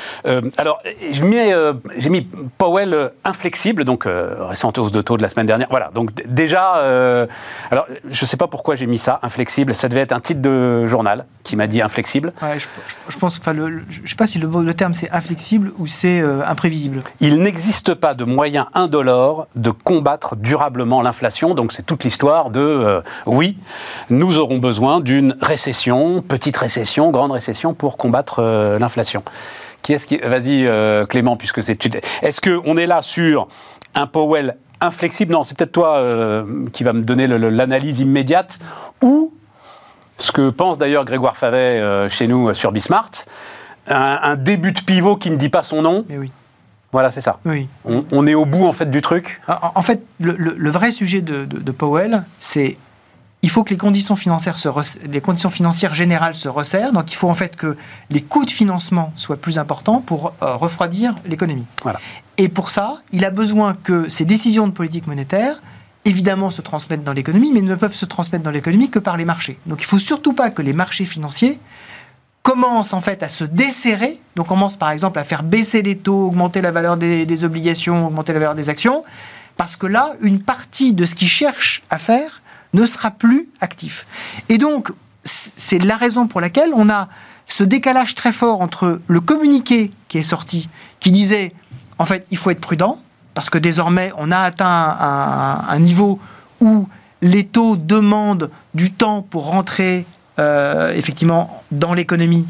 [0.58, 0.80] alors,
[1.12, 5.68] j'ai mis Powell inflexible, donc récente hausse de taux de la semaine dernière.
[5.70, 6.74] Voilà, donc déjà,
[7.72, 9.76] alors, je ne sais pas pourquoi j'ai mis ça, inflexible.
[9.76, 12.34] Ça devait être un titre de journal qui m'a dit inflexible.
[12.42, 15.86] Ouais, je, pense, enfin, je ne sais pas si le, le terme c'est inflexible ou
[15.86, 17.02] c'est imprévisible.
[17.20, 22.60] Il n'existe pas de moyen indolore de combattre durablement l'inflation donc c'est toute l'histoire de
[22.60, 23.58] euh, oui,
[24.10, 29.24] nous aurons besoin d'une récession, petite récession, grande récession pour combattre euh, l'inflation.
[29.82, 31.78] Qui est-ce qui Vas-y euh, Clément, puisque c'est.
[32.24, 33.48] Est-ce que on est là sur
[33.94, 35.34] un Powell inflexible?
[35.34, 38.60] Non, c'est peut-être toi qui va me donner l'analyse immédiate
[39.04, 39.32] ou
[40.18, 43.12] ce que pense d'ailleurs Grégoire Favet chez nous sur Bismart,
[43.88, 46.06] un, un, début de pivot qui ne dit pas son nom.
[46.10, 46.32] Oui.
[46.92, 47.40] Voilà, c'est ça.
[47.46, 47.68] Oui.
[47.84, 49.42] On, est au bout en fait du truc.
[49.48, 52.78] En, fait, le, vrai sujet de, Powell, c'est
[53.42, 54.70] il faut que les conditions financières se
[55.08, 56.94] les conditions financières générales se resserrent.
[56.94, 57.78] Donc, il faut en fait que
[58.10, 61.66] les coûts de financement soient plus importants pour euh, refroidir l'économie.
[61.84, 62.00] Voilà.
[62.38, 65.62] Et pour ça, il a besoin que ces décisions de politique monétaire
[66.06, 69.26] évidemment se transmettent dans l'économie, mais ne peuvent se transmettre dans l'économie que par les
[69.26, 69.60] marchés.
[69.66, 71.60] Donc, il faut surtout pas que les marchés financiers
[72.46, 76.28] commence en fait à se desserrer, donc commence par exemple à faire baisser les taux,
[76.28, 79.04] augmenter la valeur des, obligations, augmenter la valeur des actions,
[79.58, 82.44] parce que là, une partie de ce qu'ils cherchent à faire
[82.76, 84.06] ne sera plus actif.
[84.48, 84.92] Et donc,
[85.24, 87.08] c'est la raison pour laquelle on a
[87.48, 91.52] ce décalage très fort entre le communiqué qui est sorti, qui disait,
[91.98, 93.02] en fait, il faut être prudent,
[93.34, 94.98] parce que désormais, on a atteint
[95.68, 96.20] un niveau
[96.62, 96.88] où
[97.24, 100.06] les taux demandent du temps pour rentrer
[100.40, 102.48] euh, effectivement dans l'économie.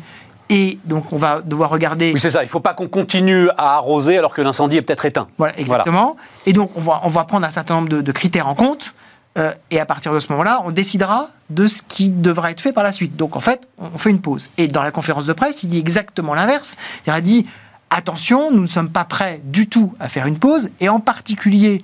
[0.50, 2.14] Et donc, on va devoir regarder.
[2.14, 2.42] Oui, c'est ça.
[2.42, 5.28] Il ne faut pas qu'on continue à arroser alors que l'incendie est peut-être éteint.
[5.38, 6.16] Voilà, exactement.
[6.46, 8.94] Et donc, on va, on va prendre un certain nombre de, critères en compte.
[9.38, 12.72] Euh, et à partir de ce moment-là, on décidera de ce qui devra être fait
[12.72, 13.16] par la suite.
[13.16, 14.50] Donc, en fait, on fait une pause.
[14.58, 16.78] Et dans la conférence de presse, il dit exactement l'inverse.
[17.06, 17.46] Il a dit
[17.90, 20.70] attention, nous ne sommes pas prêts du tout à faire une pause.
[20.80, 21.84] Et en particulier,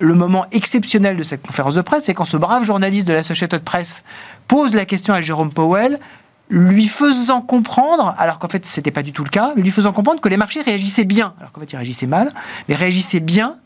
[0.00, 3.62] le moment exceptionnel de cette conférence de presse, c'est quand ce brave journaliste de l'Associated
[3.62, 4.02] Press
[4.48, 6.00] pose la question à Jérôme Powell,
[6.48, 9.92] lui faisant comprendre, alors qu'en fait c'était pas du tout le cas, mais lui faisant
[9.92, 12.32] comprendre que les marchés réagissaient bien, alors qu'en fait ils réagissaient mal,
[12.68, 13.56] mais réagissaient bien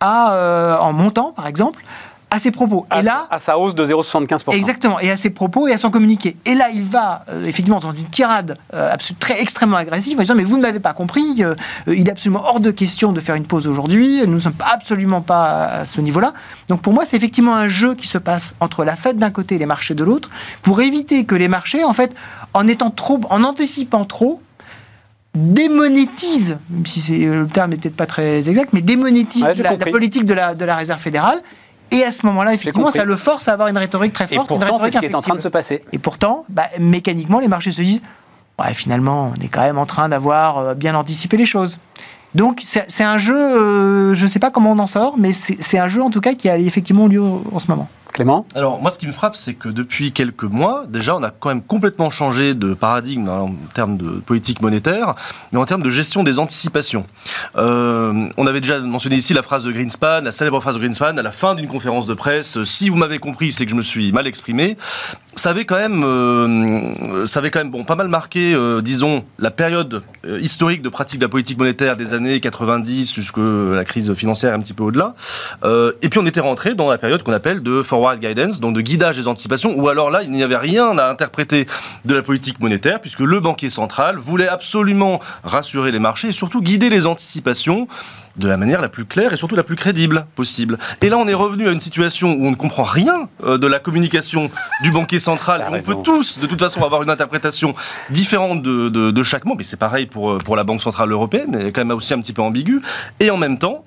[0.00, 1.82] à, euh, en montant par exemple,
[2.30, 2.86] à ses propos.
[2.90, 4.52] À, et là, à sa hausse de 0,75%.
[4.54, 6.36] Exactement, et à ses propos et à son communiqué.
[6.44, 10.34] Et là, il va euh, effectivement dans une tirade euh, très extrêmement agressive en disant
[10.34, 11.54] mais vous ne m'avez pas compris, euh,
[11.86, 15.20] il est absolument hors de question de faire une pause aujourd'hui, nous ne sommes absolument
[15.20, 16.32] pas à ce niveau-là.
[16.68, 19.54] Donc pour moi, c'est effectivement un jeu qui se passe entre la fête d'un côté
[19.54, 20.30] et les marchés de l'autre,
[20.62, 22.14] pour éviter que les marchés, en fait,
[22.54, 24.42] en étant trop, en anticipant trop,
[25.36, 30.24] démonétisent, même si le terme n'est peut-être pas très exact, mais démonétisent la, la, politique
[30.24, 31.40] de la, de la réserve fédérale
[31.90, 34.50] et à ce moment-là, effectivement, ça le force à avoir une rhétorique très forte.
[34.50, 35.82] Et pourtant, c'est ce qui est en train de se passer.
[35.92, 38.02] Et pourtant, bah, mécaniquement, les marchés se disent
[38.58, 41.78] ouais, finalement, on est quand même en train d'avoir euh, bien anticipé les choses.
[42.34, 45.78] Donc, c'est un jeu, euh, je ne sais pas comment on en sort, mais c'est
[45.78, 47.88] un jeu en tout cas qui a effectivement lieu en ce moment.
[48.54, 51.50] Alors, moi, ce qui me frappe, c'est que depuis quelques mois, déjà, on a quand
[51.50, 55.14] même complètement changé de paradigme en termes de politique monétaire,
[55.52, 57.04] mais en termes de gestion des anticipations.
[57.56, 61.18] Euh, on avait déjà mentionné ici la phrase de Greenspan, la célèbre phrase de Greenspan,
[61.18, 63.82] à la fin d'une conférence de presse Si vous m'avez compris, c'est que je me
[63.82, 64.78] suis mal exprimé.
[65.34, 70.02] Ça avait quand même, euh, quand même bon, pas mal marqué, euh, disons, la période
[70.40, 74.60] historique de pratique de la politique monétaire des années 90 jusqu'à la crise financière un
[74.60, 75.14] petit peu au-delà.
[76.00, 78.80] et puis, on était rentré dans la période qu'on appelle de forward guidance, donc de
[78.80, 81.66] guidage des anticipations, où alors là, il n'y avait rien à interpréter
[82.04, 86.62] de la politique monétaire, puisque le banquier central voulait absolument rassurer les marchés et surtout
[86.62, 87.88] guider les anticipations
[88.36, 90.78] de la manière la plus claire et surtout la plus crédible possible.
[91.00, 93.66] Et là, on est revenu à une situation où on ne comprend rien euh, de
[93.66, 94.50] la communication
[94.82, 95.66] du banquier central.
[95.70, 97.74] on peut tous, de toute façon, avoir une interprétation
[98.10, 99.54] différente de, de chaque mot.
[99.56, 102.12] Mais c'est pareil pour, euh, pour la Banque Centrale Européenne, elle est quand même aussi
[102.12, 102.82] un petit peu ambiguë.
[103.20, 103.84] Et en même temps,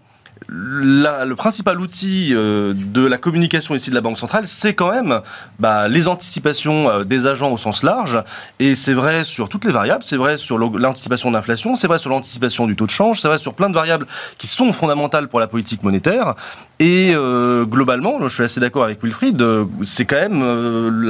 [0.52, 5.22] le principal outil euh, de la communication ici de la Banque centrale, c'est quand même
[5.60, 8.22] bah, les anticipations euh, des agents au sens large.
[8.60, 12.10] Et c'est vrai sur toutes les variables, c'est vrai sur l'anticipation d'inflation, c'est vrai sur
[12.10, 14.08] l'anticipation du taux de change, c'est vrai sur plein de variables
[14.38, 16.34] qui sont fondamentales pour la politique monétaire.
[16.80, 19.44] Et euh, globalement, je suis assez d'accord avec Wilfried,
[19.84, 20.42] c'est quand même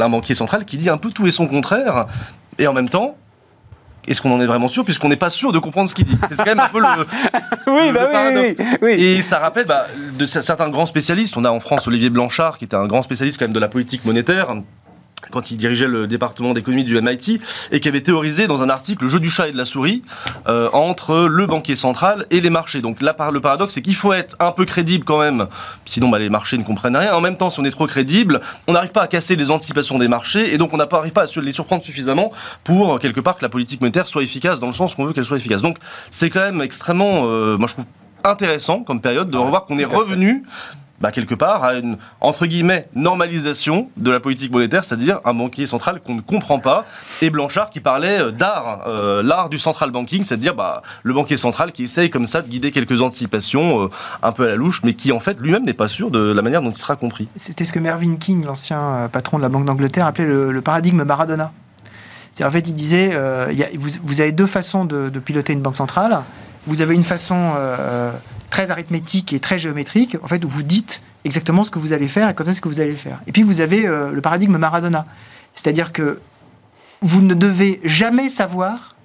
[0.01, 2.07] un banquier central qui dit un peu tout et son contraire.
[2.57, 3.15] Et en même temps,
[4.09, 6.17] est-ce qu'on en est vraiment sûr Puisqu'on n'est pas sûr de comprendre ce qu'il dit.
[6.29, 6.87] C'est quand même un peu le,
[7.67, 11.37] oui, bah oui, oui, Et ça rappelle bah, de certains grands spécialistes.
[11.37, 13.67] On a en France Olivier Blanchard, qui était un grand spécialiste quand même de la
[13.69, 14.49] politique monétaire,
[15.31, 17.39] quand il dirigeait le département d'économie du MIT,
[17.71, 20.03] et qui avait théorisé dans un article le jeu du chat et de la souris
[20.47, 22.81] euh, entre le banquier central et les marchés.
[22.81, 25.47] Donc là, le paradoxe, c'est qu'il faut être un peu crédible quand même,
[25.85, 27.13] sinon bah, les marchés ne comprennent rien.
[27.13, 29.97] En même temps, si on est trop crédible, on n'arrive pas à casser les anticipations
[29.97, 32.31] des marchés, et donc on n'arrive pas à les surprendre suffisamment
[32.63, 35.25] pour, quelque part, que la politique monétaire soit efficace dans le sens qu'on veut qu'elle
[35.25, 35.61] soit efficace.
[35.61, 35.77] Donc
[36.11, 37.85] c'est quand même extrêmement, euh, moi je trouve,
[38.23, 40.43] intéressant comme période de revoir qu'on est revenu
[41.01, 45.65] bah, quelque part, à une, entre guillemets, normalisation de la politique monétaire, c'est-à-dire un banquier
[45.65, 46.85] central qu'on ne comprend pas,
[47.21, 51.37] et Blanchard qui parlait euh, d'art, euh, l'art du central banking, c'est-à-dire bah, le banquier
[51.37, 53.89] central qui essaye comme ça de guider quelques anticipations euh,
[54.23, 56.41] un peu à la louche, mais qui en fait lui-même n'est pas sûr de la
[56.41, 57.29] manière dont il sera compris.
[57.35, 61.51] C'était ce que Mervyn King, l'ancien patron de la Banque d'Angleterre, appelait le, paradigme Maradona.
[62.41, 63.17] En fait, il disait,
[63.75, 66.21] vous, avez deux façons de, piloter une banque centrale.
[66.67, 67.53] Vous avez une façon
[68.49, 72.07] très arithmétique et très géométrique, en fait, où vous dites exactement ce que vous allez
[72.07, 73.21] faire et quand est-ce que vous allez le faire.
[73.27, 75.05] Et puis vous avez euh, le paradigme Maradona,
[75.53, 76.19] c'est-à-dire que
[77.01, 78.95] vous ne devez jamais savoir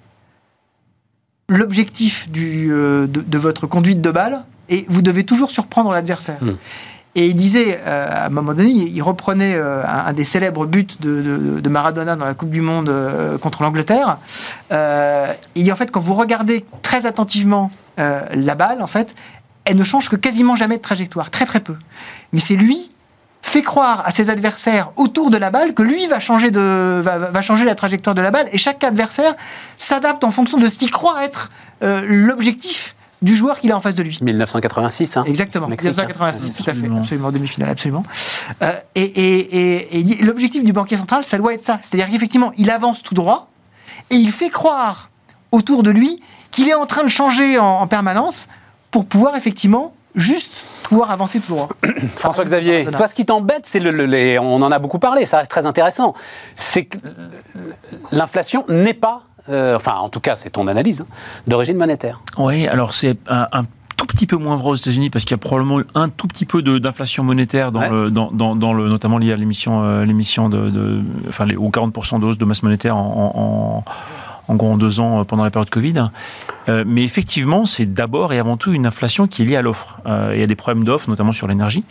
[1.47, 6.43] l'objectif euh, de, de, votre conduite de balle et vous devez toujours surprendre l'adversaire.
[6.43, 6.55] Hmm.
[7.15, 11.69] Et il disait, euh, à un moment donné, il reprenait un, des célèbres buts de,
[11.69, 12.93] Maradona dans la Coupe du Monde
[13.41, 14.17] contre l'Angleterre.
[14.69, 19.15] dit en fait, quand vous regardez très attentivement la balle, en fait,
[19.65, 21.75] elle ne change que quasiment jamais de trajectoire, très très peu.
[22.33, 22.91] Mais c'est lui
[23.45, 27.41] fait croire à ses adversaires autour de la balle que lui va changer, de, va,
[27.43, 29.35] changer la trajectoire de la balle et chaque adversaire
[29.77, 31.51] s'adapte en fonction de ce qu'il croit être
[31.83, 32.95] euh, l'objectif
[33.25, 34.17] du joueur qu'il a en face de lui.
[34.21, 38.03] 1986, hein Exactement, 1986, tout à fait, absolument, demi-finale, absolument.
[38.61, 41.79] Euh, et, et, et l'objectif du banquier central, ça doit être ça.
[41.81, 43.49] C'est-à-dire qu'effectivement, il avance tout droit
[44.11, 45.09] et il fait croire
[45.51, 48.47] autour de lui qu'il est en train de changer en permanence
[48.91, 51.69] pour pouvoir effectivement juste pouvoir avancer tout droit.
[52.15, 55.51] François-Xavier, toi, ce qui t'embête, c'est le, les, on en a beaucoup parlé, ça reste
[55.51, 56.13] très intéressant,
[56.55, 56.99] c'est que
[58.11, 61.07] l'inflation n'est pas, euh, enfin, en tout cas, c'est ton analyse, hein,
[61.47, 62.21] d'origine monétaire.
[62.37, 63.63] Oui, alors c'est un,
[63.97, 66.27] tout petit peu moins vrai aux États-Unis parce qu'il y a probablement eu un tout
[66.27, 70.49] petit peu d'inflation monétaire dans, le, dans, dans, le, notamment lié à l'émission, euh, l'émission
[70.49, 73.91] de, de, enfin, les, aux 40% de hausse de masse monétaire en, en
[74.47, 76.09] en gros en deux ans euh, pendant la période Covid.
[76.67, 79.99] Euh, mais effectivement, c'est d'abord et avant tout une inflation qui est liée à l'offre.
[80.05, 81.83] Euh, il y a des problèmes d'offre, notamment sur l'énergie,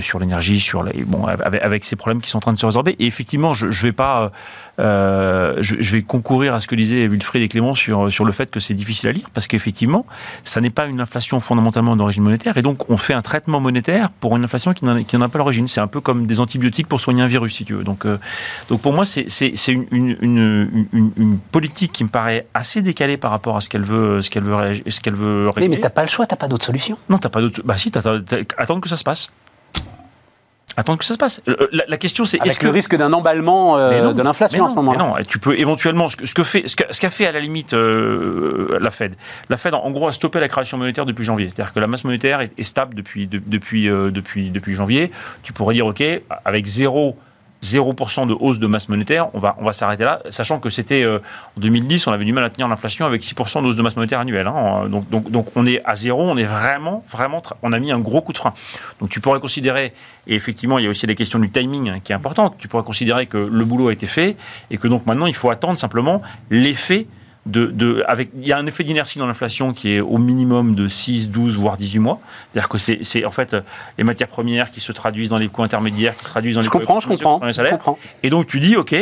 [0.00, 2.96] sur l'énergie, sur les, bon, avec, ces problèmes qui sont en train de se résorber.
[2.98, 4.32] Et effectivement, je, ne vais pas,
[4.78, 8.60] je, vais concourir à ce que disaient Wilfried et Clément sur sur le fait que
[8.60, 10.06] c'est difficile à lire, parce qu'effectivement,
[10.44, 14.10] ça n'est pas une inflation fondamentalement d'origine monétaire, et donc on fait un traitement monétaire
[14.10, 15.66] pour une inflation qui n'en a pas l'origine.
[15.66, 17.84] C'est un peu comme des antibiotiques pour soigner un virus, si tu veux.
[17.84, 18.06] Donc,
[18.68, 19.26] donc pour moi, c'est
[19.68, 24.22] une, une, une politique qui me paraît assez décalée par rapport à ce qu'elle veut,
[24.22, 25.68] ce qu'elle veut, ce qu'elle veut régler.
[25.68, 26.96] Mais, mais t'as pas le choix, t'as pas d'autre solution.
[27.08, 27.60] Non, t'as pas d'autre.
[27.64, 27.90] Bah si,
[28.58, 29.28] attendre que ça se passe.
[30.76, 31.40] Attendre que ça se passe.
[31.48, 34.74] Euh, la, question, c'est est-ce que le risque d'un emballement euh, de l'inflation à ce
[34.74, 37.74] moment-là Non, tu peux éventuellement ce ce que fait, ce qu'a fait à la limite
[37.74, 39.14] euh, la Fed.
[39.48, 41.50] La Fed, en, gros, a stoppé la création monétaire depuis janvier.
[41.50, 45.10] C'est-à-dire que la masse monétaire est, stable depuis depuis depuis depuis janvier.
[45.42, 46.02] Tu pourrais dire, ok,
[46.44, 47.16] avec zéro
[47.62, 51.02] 0% de hausse de masse monétaire, on va, on va s'arrêter là, sachant que c'était
[51.02, 51.18] euh,
[51.56, 53.96] en 2010, on avait du mal à tenir l'inflation avec 6% de hausse de masse
[53.96, 54.46] monétaire annuelle.
[54.46, 54.88] Hein.
[54.88, 57.98] donc, donc, donc on est à zéro, on est vraiment, vraiment, on a mis un
[57.98, 58.54] gros coup de frein.
[59.00, 59.92] Donc tu pourrais considérer,
[60.26, 62.68] et effectivement il y a aussi la question du timing hein, qui est importante, tu
[62.68, 64.36] pourrais considérer que le boulot a été fait
[64.70, 67.06] et que donc maintenant il faut attendre simplement l'effet
[67.46, 70.88] de, avec, il y a un effet d'inertie dans l'inflation qui est au minimum de
[70.88, 72.20] 6, 12, voire 18 mois.
[72.52, 73.56] C'est-à-dire que c'est en fait
[73.98, 76.66] les matières premières qui se traduisent dans les coûts intermédiaires, qui se traduisent dans les
[76.66, 77.98] je comprends, je comprends, je comprends.
[78.22, 78.94] Et donc tu dis, OK,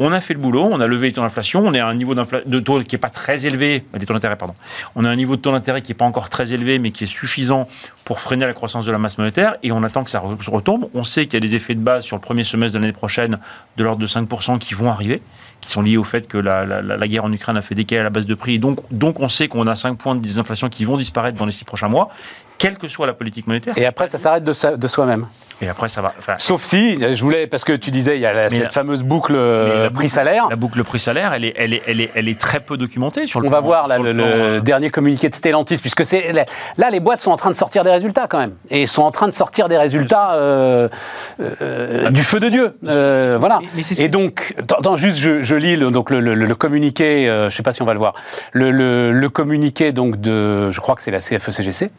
[0.00, 1.94] on a fait le boulot, on a levé les taux d'inflation, on est à un
[1.94, 4.54] niveau de taux qui n'est pas très élevé, des taux d'intérêt, pardon.
[4.96, 7.04] On a un niveau de taux d'intérêt qui n'est pas encore très élevé, mais qui
[7.04, 7.68] est suffisant
[8.04, 10.88] pour freiner la croissance de la masse monétaire, et on attend que ça retombe.
[10.94, 12.92] On sait qu'il y a des effets de base sur le premier semestre de l'année
[12.92, 13.38] prochaine
[13.76, 15.22] de l'ordre de 5% qui vont arriver
[15.64, 18.26] qui sont liés au fait que la, guerre en Ukraine a fait décaler la base
[18.26, 18.58] de prix.
[18.58, 21.52] Donc, donc on sait qu'on a 5 points de désinflation qui vont disparaître dans les
[21.52, 22.10] 6 prochains mois,
[22.58, 23.76] quelle que soit la politique monétaire.
[23.78, 25.26] Et après, ça s'arrête de, de soi-même.
[25.64, 26.12] Et après, ça va.
[26.38, 29.88] Sauf si, je voulais, parce que tu disais, il y a cette fameuse boucle euh,
[29.88, 30.48] prix-salaire.
[30.50, 33.40] La boucle prix-salaire, elle est, elle, est, elle, est, elle est très peu documentée sur
[33.40, 37.20] le On va voir le, euh, dernier communiqué de Stellantis, puisque c'est là, les boîtes
[37.22, 38.54] sont en train de sortir des résultats quand même.
[38.70, 40.88] Et sont en train de sortir des résultats euh,
[42.10, 42.76] du feu de Dieu.
[42.82, 43.60] voilà.
[43.98, 47.80] et donc, attends, juste, je, lis le, donc le, communiqué, je ne sais pas si
[47.80, 48.14] on va le voir,
[48.52, 51.90] le, communiqué donc de, je crois que c'est la CFE-CGC.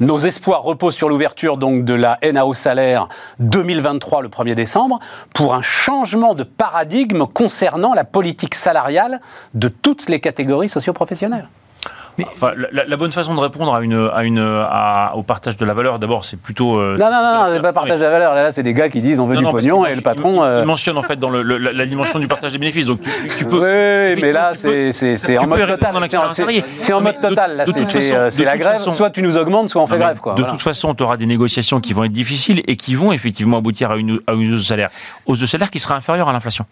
[0.00, 3.08] Nos espoirs reposent sur l'ouverture donc de la NAO salaire
[3.40, 4.98] 2023 le 1er décembre
[5.34, 9.20] pour un changement de paradigme concernant la politique salariale
[9.54, 11.48] de toutes les catégories socioprofessionnelles
[12.72, 14.40] la, bonne façon de répondre à une, à une,
[15.14, 16.78] au partage de la valeur, d'abord, c'est plutôt.
[16.78, 18.34] Euh, non, non, non, c'est pas partage de la valeur.
[18.34, 20.44] Là, c'est des gars qui disent on veut du pognon et le patron.
[20.44, 22.86] Il, euh, mentionne en fait dans le, la, dimension du partage des bénéfices.
[22.86, 23.00] Donc
[23.38, 23.58] tu, peux.
[23.58, 25.94] Oui, mais là, c'est en mode total.
[26.78, 27.56] C'est en mode total.
[27.56, 28.78] Là, c'est la grève.
[28.78, 30.20] Soit tu nous augmentes, soit on fait grève.
[30.36, 33.58] De toute façon, tu auras des négociations qui vont être difficiles et qui vont effectivement
[33.58, 34.90] aboutir à une hausse de salaire.
[35.26, 36.64] Hausse de salaire qui sera inférieure à l'inflation.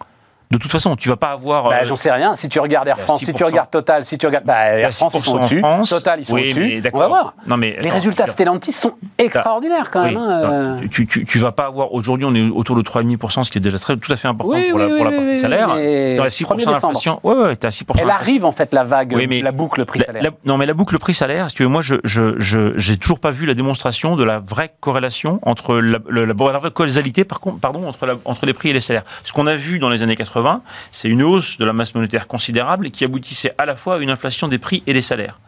[0.54, 1.64] De toute façon, tu vas pas avoir.
[1.64, 2.36] Bah, euh, J'en sais rien.
[2.36, 4.44] Si tu regardes Air France, si tu regardes Total, si tu regardes.
[4.44, 5.62] Bah, Air France, ils sont au-dessus.
[5.88, 6.82] Total, ils sont au-dessus.
[6.92, 7.34] On va voir.
[7.48, 10.16] Non, mais, les résultats Stellantis sont extraordinaires quand même.
[10.16, 10.88] Hein, euh.
[10.88, 11.92] tu, tu, tu, vas pas avoir.
[11.92, 14.60] Aujourd'hui, on est autour de 3,5%, ce qui est déjà très, tout à fait important
[14.70, 15.74] pour, la, pour la partie salaire.
[15.74, 17.18] Tu as 6% d'inflation.
[17.24, 17.84] Ouais, ouais, tu as 6%.
[17.98, 20.32] Elle arrive en fait, la vague, la boucle prix-salaire.
[20.44, 23.54] Non, mais la boucle prix-salaire, si tu veux, moi, je n'ai toujours pas vu la
[23.54, 25.98] démonstration de la vraie corrélation entre la,
[26.32, 29.04] vraie causalité, par contre, pardon, entre, entre les prix et les salaires.
[29.24, 30.43] Ce qu'on a vu dans les années 80,
[30.92, 34.10] c'est une hausse de la masse monétaire considérable qui aboutissait à la fois à une
[34.10, 35.40] inflation des prix et des salaires.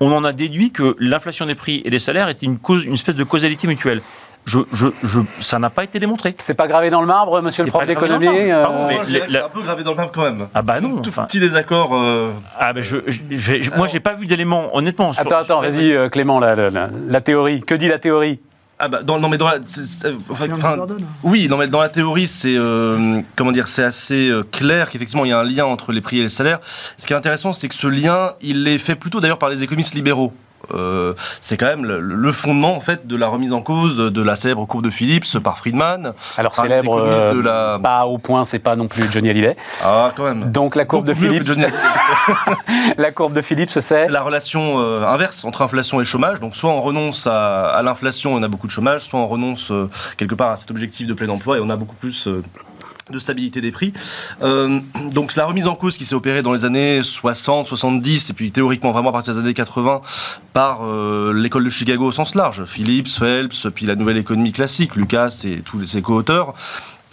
[0.00, 2.94] On en a déduit que l'inflation des prix et des salaires était une, cause, une
[2.94, 4.02] espèce de causalité mutuelle.
[4.44, 6.34] Je, je, je, ça n'a pas été démontré.
[6.38, 8.64] C'est pas gravé dans le marbre, monsieur le prof d'économie euh...
[9.06, 10.48] C'est un peu gravé dans le marbre quand même.
[10.52, 11.00] Ah bah non.
[11.00, 11.94] Tout petit désaccord.
[11.94, 12.32] Euh...
[12.58, 15.12] Ah bah je, je moi, j'ai pas vu d'éléments, honnêtement.
[15.16, 17.60] Attends, attends, vas-y, euh, Clément, la, la, la théorie.
[17.60, 18.40] Que dit la théorie?
[18.84, 19.58] Ah bah, dans, non mais dans la,
[21.22, 25.24] oui, non mais dans la théorie c'est euh, comment dire, c'est assez euh, clair qu'effectivement
[25.24, 26.58] il y a un lien entre les prix et les salaires.
[26.98, 29.62] Ce qui est intéressant, c'est que ce lien, il est fait plutôt d'ailleurs par les
[29.62, 30.32] économistes libéraux.
[30.74, 34.36] Euh, c'est quand même le, fondement en fait de la remise en cause de la
[34.36, 36.14] célèbre courbe de Phillips par Friedman.
[36.38, 39.56] Alors célèbre, euh, pas au point, c'est pas non plus Johnny Hallyday.
[39.84, 40.50] Ah quand même.
[40.50, 41.50] Donc la courbe de Phillips.
[42.96, 46.40] la courbe de Phillips, c'est la relation euh, inverse entre inflation et chômage.
[46.40, 49.72] Donc soit on renonce à, l'inflation, on a beaucoup de chômage, soit on renonce
[50.16, 52.28] quelque part à cet objectif de plein emploi et on a beaucoup plus
[53.12, 53.92] de stabilité des prix.
[54.42, 54.80] Euh,
[55.12, 58.50] donc la remise en cause qui s'est opérée dans les années 60, 70 et puis
[58.50, 60.02] théoriquement vraiment à partir des années 80
[60.52, 64.96] par euh, l'école de Chicago au sens large, Phillips, Phelps, puis la nouvelle économie classique,
[64.96, 66.54] Lucas et tous ses co-auteurs.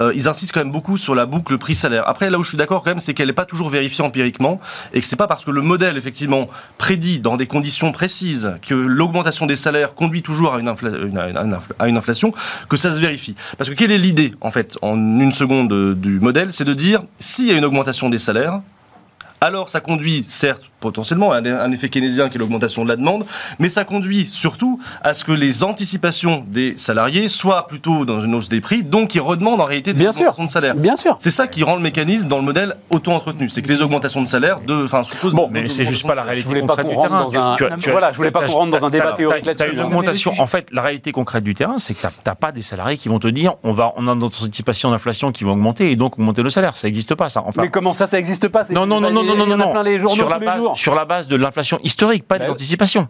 [0.02, 2.08] Euh, ils insistent quand même beaucoup sur la boucle prix-salaire.
[2.08, 4.60] Après, là où je suis d'accord quand même, c'est qu'elle n'est pas toujours vérifiée empiriquement
[4.94, 8.74] et que c'est pas parce que le modèle, effectivement, prédit dans des conditions précises que
[8.74, 12.34] l'augmentation des salaires conduit toujours à une, inflation
[12.70, 13.36] que ça se vérifie.
[13.58, 16.54] Parce que quelle est l'idée, en fait, en une seconde euh, du modèle?
[16.54, 18.62] C'est de dire, s'il y a une augmentation des salaires,
[19.42, 23.26] alors ça conduit, certes, potentiellement un, un effet keynésien qui est l'augmentation de la demande,
[23.60, 28.36] mais ça conduit surtout à ce que les anticipations des salariés soient plutôt dans une
[28.36, 30.76] hausse des prix, donc ils redemandent en réalité des augmentations de salaire.
[30.76, 31.16] Bien sûr.
[31.20, 34.28] C'est ça qui rend le mécanisme dans le modèle auto-entretenu, c'est que les augmentations de
[34.28, 35.34] salaire de, enfin, supposent.
[35.36, 36.44] Bon, mais c'est juste pas la réalité.
[36.44, 37.56] Je voulais pas qu'on rentre dans un,
[37.90, 39.74] voilà, je voulais pas qu'on rentre dans un débat théorique là-dessus.
[39.74, 40.32] une augmentation.
[40.40, 43.20] En fait, la réalité concrète du terrain, c'est que t'as pas des salariés qui vont
[43.20, 46.44] te dire, on va, on a une anticipation d'inflation qui va augmenter et donc augmenter
[46.44, 46.78] le salaire.
[46.78, 47.44] Ça n'existe pas, ça.
[47.46, 47.62] Enfin.
[47.62, 48.64] Mais comment ça, ça n'existe pas?
[48.70, 50.10] Non, non, non, non, non, non, non.
[50.10, 53.08] Sur la base, sur la base de l'inflation historique, pas des bah anticipations.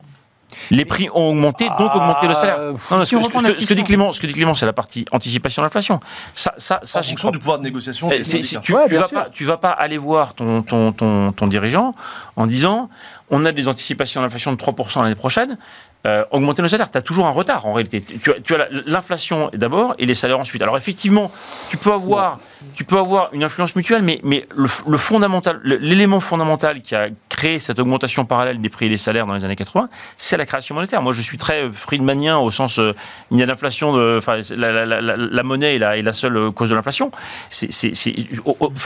[0.72, 2.58] Les prix ont augmenté, donc augmenté le salaire.
[3.04, 6.00] ce, que, dit Clément, ce que dit Clément, c'est la partie anticipation de l'inflation.
[6.36, 8.10] Ça, ça, ça, en fonction du pouvoir de négociation.
[8.12, 11.94] Eh, tu, tu, vas pas, tu vas pas aller voir ton, ton, ton, ton dirigeant
[12.36, 12.90] en disant
[13.30, 15.58] on a des anticipations d'inflation de 3% l'année prochaine,
[16.06, 16.90] euh, augmenter nos salaires.
[16.90, 18.02] Tu as toujours un retard en réalité.
[18.02, 20.62] Tu as, tu as l'inflation d'abord et les salaires ensuite.
[20.62, 21.30] Alors effectivement,
[21.70, 22.40] tu peux avoir,
[22.74, 27.60] tu peux avoir une influence mutuelle, mais, mais le, fondamental, l'élément fondamental qui a créé
[27.60, 30.74] cette augmentation parallèle des prix et des salaires dans les années 80, c'est la création
[30.74, 31.02] monétaire.
[31.02, 32.96] Moi, je suis très friedmanien au sens, euh,
[33.32, 36.76] il y a l'inflation, enfin, la, la, la, monnaie est la, est seule cause de
[36.76, 37.12] l'inflation.
[37.50, 37.70] C'est,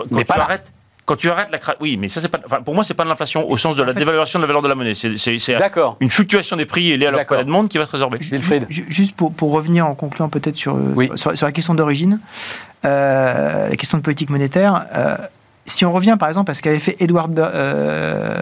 [0.10, 0.74] mais pas arrêtes
[1.06, 3.50] quand tu arrêtes la oui, mais ça c'est pas, pour moi c'est pas de l'inflation
[3.50, 4.94] au sens de la dévaluation de la valeur de la monnaie.
[4.94, 5.38] C'est
[6.00, 8.20] une fluctuation des prix liée à la demande qui va se résorber.
[8.70, 10.78] Juste pour, pour revenir en concluant peut-être sur,
[11.16, 12.20] sur, la question d'origine,
[12.86, 14.86] euh, la question de politique monétaire.
[14.96, 15.16] Euh,
[15.66, 18.38] si on revient par exemple à ce qu'avait fait Edward euh,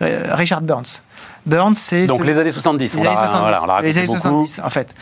[0.00, 1.02] Richard Burns.
[1.46, 2.94] Burns, c'est donc les années 70.
[2.94, 4.94] Les, années 70, les années 70 en fait.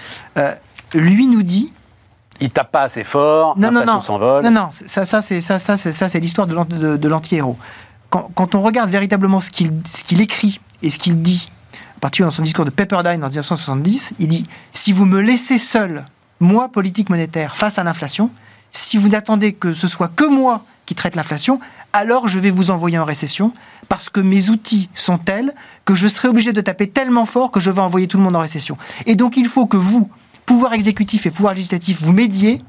[0.95, 1.73] lui nous dit
[2.41, 4.45] il tape pas assez fort, non, s'envole.
[4.45, 7.57] Non, non, ça, ça c'est ça, ça, ça, c'est l'histoire de l'anti-héros.
[8.11, 9.73] Quand, quand, on regarde véritablement ce qu'il
[10.07, 11.51] qu'il écrit et ce qu'il dit,
[11.97, 15.59] à partir dans son discours de Pepperdine en 1970, il dit si vous me laissez
[15.59, 16.05] seul,
[16.41, 18.31] moi, politique monétaire, face à l'inflation,
[18.73, 21.59] si vous n'attendez que ce soit que moi qui traite l'inflation,
[21.93, 23.53] alors je vais vous envoyer en récession
[23.89, 27.61] parce que mes outils sont tels que je serai obligé de taper tellement fort que
[27.61, 28.77] je vais envoyer tout le monde en récession.
[29.07, 30.11] Et donc il faut que vous,
[30.47, 32.63] pouvoir exécutif et pouvoir législatif, vous médiez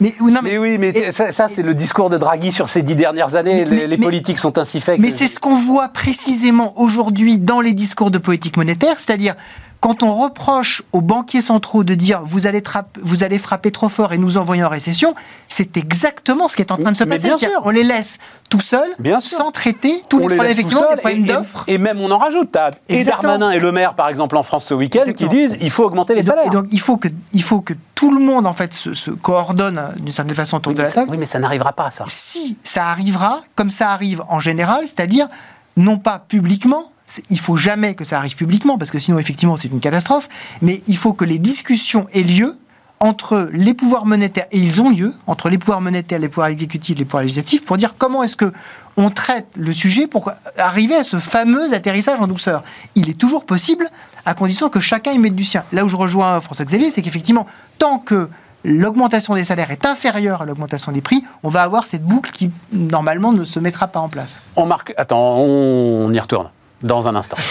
[0.00, 3.34] mais, non, mais, oui, mais ça, c'est le discours de Draghi sur ces dix dernières
[3.34, 3.66] années.
[3.66, 4.98] les, politiques sont ainsi faits.
[4.98, 9.34] Mais c'est ce qu'on voit précisément aujourd'hui dans les discours de politique monétaire, c'est-à-dire
[9.80, 12.62] quand on reproche aux banquiers centraux de dire vous allez,
[13.00, 15.14] vous allez frapper trop fort et nous envoyer en récession,
[15.48, 17.32] c'est exactement ce qui est en train de se passer.
[17.64, 18.18] On les laisse
[18.50, 18.90] tout seuls,
[19.20, 21.64] sans traiter tous les problèmes, effectivement, des problèmes d'offres.
[21.66, 22.54] Et, même on en rajoute.
[22.56, 25.70] As et Darmanin et Le Maire, par exemple, en France ce week-end, qui disent il
[25.70, 26.46] faut augmenter les salaires.
[26.46, 29.94] Et donc il faut que, il faut que tout le monde en fait se, coordonne
[29.96, 31.10] d'une certaine façon autour de la table.
[31.10, 32.04] Oui, mais ça n'arrivera pas, ça.
[32.06, 35.28] Si ça arrivera, comme ça arrive en général, c'est-à-dire
[35.76, 36.92] non pas publiquement,
[37.28, 40.28] il faut jamais que ça arrive publiquement, parce que sinon, effectivement, c'est une catastrophe,
[40.62, 42.56] mais il faut que les discussions aient lieu
[43.02, 46.98] entre les pouvoirs monétaires, et ils ont lieu, entre les pouvoirs monétaires, les pouvoirs exécutifs,
[46.98, 48.52] les pouvoirs législatifs, pour dire comment est-ce que
[48.98, 52.62] on traite le sujet pour arriver à ce fameux atterrissage en douceur.
[52.94, 53.88] Il est toujours possible,
[54.26, 55.64] à condition que chacun y mette du sien.
[55.72, 57.46] Là où je rejoins François Xavier, c'est qu'effectivement,
[57.78, 58.28] tant que
[58.64, 62.50] l'augmentation des salaires est inférieure à l'augmentation des prix, on va avoir cette boucle qui,
[62.70, 64.42] normalement, ne se mettra pas en place.
[64.56, 64.92] On marque...
[64.98, 66.50] Attends, on y retourne
[66.82, 67.36] dans un instant.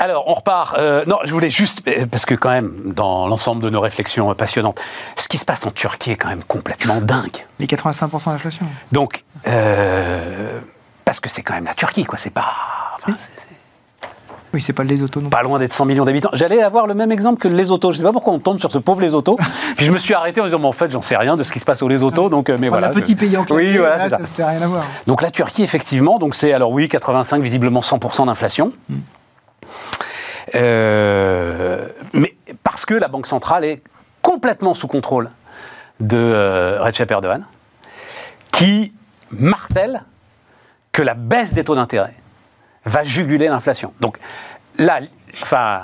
[0.00, 0.76] Alors, on repart.
[0.78, 4.34] Euh, non, je voulais juste, euh, parce que quand même, dans l'ensemble de nos réflexions
[4.34, 4.80] passionnantes,
[5.16, 7.46] ce qui se passe en Turquie est quand même complètement dingue.
[7.58, 8.64] Les 85% d'inflation.
[8.92, 10.58] Donc, euh,
[11.04, 12.16] parce que c'est quand même la Turquie, quoi.
[12.16, 12.50] C'est pas.
[13.06, 13.49] Oui, c'est
[14.72, 16.30] pas les autos non Pas loin d'être 100 millions d'habitants.
[16.32, 17.92] J'allais avoir le même exemple que les autos.
[17.92, 19.36] Je sais pas pourquoi on tombe sur ce pauvre les autos.
[19.76, 21.52] Puis je me suis arrêté en disant, mais en fait, j'en sais rien de ce
[21.52, 22.28] qui se passe aux les autos.
[22.28, 22.88] Donc, euh, mais voilà.
[22.88, 24.18] Un petit pays en Oui, voilà, ça.
[24.26, 24.84] ça rien à voir.
[25.06, 28.72] Donc la Turquie, effectivement, donc c'est alors oui, 85, visiblement 100% d'inflation.
[28.88, 28.98] Hmm.
[30.56, 32.34] Euh, mais
[32.64, 33.82] parce que la Banque centrale est
[34.22, 35.30] complètement sous contrôle
[36.00, 37.44] de euh, Recep Erdogan,
[38.50, 38.92] qui
[39.30, 40.02] martèle
[40.92, 42.14] que la baisse des taux d'intérêt
[42.84, 43.92] va juguler l'inflation.
[44.00, 44.18] Donc
[44.78, 45.00] là,
[45.42, 45.82] enfin,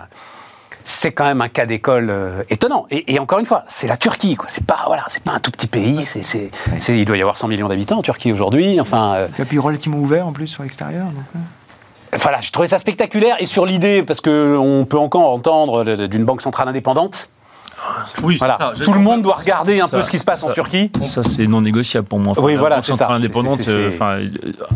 [0.85, 2.87] c'est quand même un cas d'école euh, étonnant.
[2.91, 4.47] Et, encore une fois, c'est la Turquie, quoi.
[4.49, 6.05] C'est pas voilà, c'est pas un tout petit pays.
[6.05, 6.51] C'est,
[6.89, 8.81] il doit y avoir 100 millions d'habitants en Turquie aujourd'hui.
[8.81, 9.15] Enfin.
[9.15, 11.09] Euh, et puis relativement ouvert en plus sur l'extérieur.
[12.13, 16.25] Voilà, j'ai trouvé ça spectaculaire et sur l'idée parce que on peut encore entendre d'une
[16.25, 17.29] banque centrale indépendante.
[18.23, 18.73] Oui, voilà.
[18.83, 20.91] Tout le monde doit regarder un peu ce qui se passe en Turquie.
[21.03, 22.35] Ça, c'est non négociable pour moi.
[22.39, 23.09] oui, voilà, c'est ça.
[23.11, 24.19] indépendante, euh, enfin,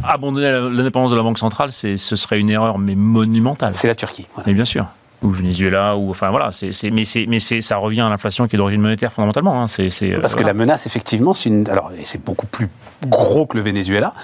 [0.04, 3.72] abandonner l'indépendance de la Banque centrale, ce serait une erreur, mais monumentale.
[3.74, 4.26] C'est la Turquie.
[4.46, 4.86] Mais bien sûr
[5.22, 8.56] ou Venezuela, ou enfin voilà, c'est, mais, c'est, mais c'est, ça revient à l'inflation qui
[8.56, 9.62] est d'origine monétaire fondamentalement.
[9.62, 12.68] Hein, c'est, Parce que la menace, effectivement, c'est une, alors c'est beaucoup plus
[13.06, 14.14] gros que le Venezuela,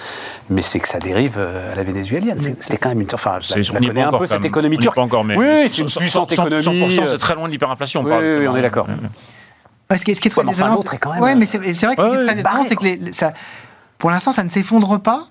[0.49, 2.41] mais c'est que ça dérive euh, à la vénézuélienne.
[2.41, 4.97] C'était quand même une, enfin, c'est, la, connaît un peu cette économie turque.
[4.97, 6.63] encore, mais oui, c'est une puissante économie.
[6.63, 8.03] 100%, c'est très loin de l'hyperinflation.
[8.03, 8.87] Oui, oui, on est d'accord.
[9.95, 11.39] ce, qui est, ce qui est très ouais, étonnant, quand même...
[11.39, 13.33] mais c'est, vrai que ce qui est très étonnant, c'est que les, ça,
[13.99, 15.29] pour l'instant, ça ne s'effondre pas.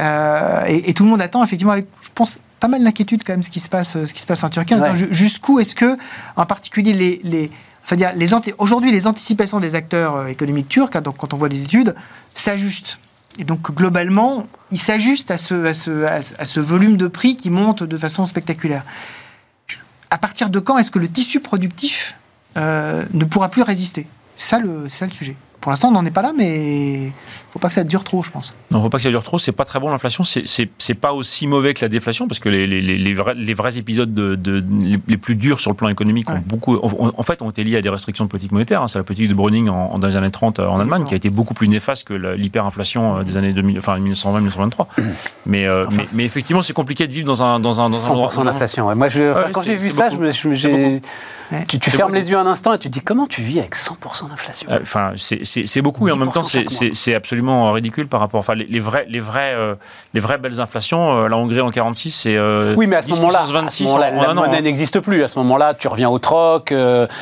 [0.00, 3.32] Euh, et, et, tout le monde attend effectivement, avec, je pense, pas mal d'inquiétude quand
[3.32, 4.74] même ce qui se passe, ce qui se passe en Turquie.
[5.10, 5.96] Jusqu'où est-ce que,
[6.36, 7.50] en particulier, les, les
[7.84, 11.48] enfin, les aujourd'hui, les anticipations des acteurs euh, économiques turcs, hein, donc quand on voit
[11.48, 11.94] les études,
[12.34, 12.98] s'ajustent.
[13.38, 17.50] Et donc globalement, ils s'ajustent à ce, à, ce, à ce volume de prix qui
[17.50, 18.84] monte de façon spectaculaire.
[20.10, 22.16] À partir de quand est-ce que le tissu productif
[22.56, 24.06] euh, ne pourra plus résister?
[24.36, 25.36] C'est ça, le, ça le sujet.
[25.60, 27.10] Pour l'instant, on n'en est pas là, mais
[27.52, 28.54] faut pas que ça dure trop, je pense.
[28.70, 29.38] Non, faut pas que ça dure trop.
[29.38, 30.22] C'est pas très bon l'inflation.
[30.24, 33.76] C'est pas aussi mauvais que la déflation parce que les, les, les, vrais, les vrais,
[33.76, 34.64] épisodes de, de,
[35.06, 37.82] les plus durs sur le plan économique ont beaucoup, en fait, ont été liés à
[37.82, 38.82] des restrictions de politique monétaire.
[38.82, 38.88] Hein.
[38.88, 41.30] C'est la politique de Browning en, dans les années 30 en Allemagne qui a été
[41.30, 44.86] beaucoup plus néfaste que l'hyperinflation euh, des années 2000, enfin 1920-1923.
[45.46, 48.44] Mais, euh, mais, mais, effectivement, c'est compliqué de vivre dans un dans un dans 100%
[48.44, 48.94] d'inflation.
[48.94, 50.10] Moi, je, quand j'ai vu ça,
[50.52, 51.00] j'ai
[51.66, 53.74] tu, tu fermes les yeux un instant et tu te dis comment tu vis avec
[53.74, 54.68] 100% d'inflation?
[54.70, 55.44] Euh, Enfin, c'est
[55.82, 58.40] beaucoup et en même temps c'est absolument ridicule par rapport.
[58.40, 59.74] Enfin, les, les vrais, les vrais, euh,
[60.14, 61.18] les vraies belles inflations.
[61.18, 62.38] Euh, la Hongrie en 46, c'est
[62.76, 65.22] oui, mais à ce moment-là, moment la monnaie n'existe plus.
[65.22, 66.74] À ce moment-là, tu reviens au troc.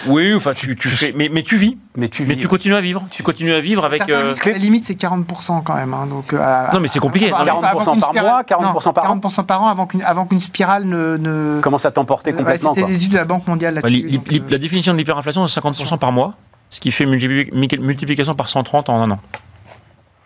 [0.07, 1.79] Oui, enfin, tu, tu fais, mais, mais tu vis.
[1.99, 3.03] Mais tu, vis, mais tu continues à vivre.
[3.11, 4.07] Tu continues à vivre avec.
[4.09, 5.95] La limite, c'est 40% quand même.
[5.95, 7.31] Hein, donc, non, mais c'est compliqué.
[7.31, 9.17] 40% par mois, 40% par an.
[9.17, 11.61] 40% par an avant qu'une avant qu'une spirale ne, ne...
[11.61, 12.75] commence à t'emporter complètement.
[12.75, 14.21] C'était des études de la Banque mondiale là-dessus.
[14.49, 16.35] La définition de l'hyperinflation, c'est 50% par mois,
[16.77, 19.19] ce qui fait multiplication par 130 en un an.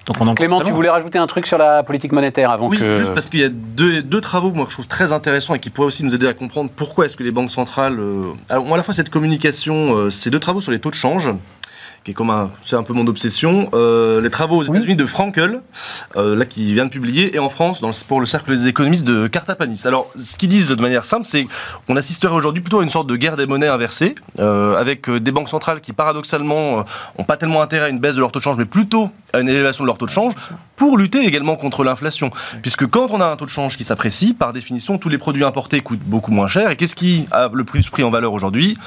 [0.07, 2.77] Donc on en Clément, tu voulais rajouter un truc sur la politique monétaire avant oui,
[2.77, 2.95] que...
[2.95, 5.61] juste parce qu'il y a deux, deux, travaux moi, que je trouve très intéressants et
[5.61, 8.75] qui pourraient aussi nous aider à comprendre pourquoi est-ce que les banques centrales euh, ont
[8.75, 11.31] à la fois cette communication, euh, ces deux travaux sur les taux de change
[12.05, 15.61] qui est comme c'est un peu mon obsession, euh, les travaux aux États-Unis de Frankel,
[16.17, 19.05] euh, là qui vient de publier, et en France dans pour le cercle des économistes
[19.05, 19.83] de Cartapanis.
[19.85, 21.47] Alors, ce qu'ils disent de manière simple, c'est
[21.87, 25.33] qu'on assisterait aujourd'hui plutôt à une sorte de guerre des monnaies inversée, euh, avec des
[25.33, 26.85] banques centrales qui paradoxalement
[27.19, 29.41] n'ont pas tellement intérêt à une baisse de leur taux de change, mais plutôt à
[29.41, 30.33] une élévation de leur taux de change,
[30.77, 32.31] pour lutter également contre l'inflation.
[32.63, 35.45] Puisque quand on a un taux de change qui s'apprécie, par définition, tous les produits
[35.45, 36.71] importés coûtent beaucoup moins cher.
[36.71, 38.79] Et qu'est-ce qui a le plus pris en valeur aujourd'hui?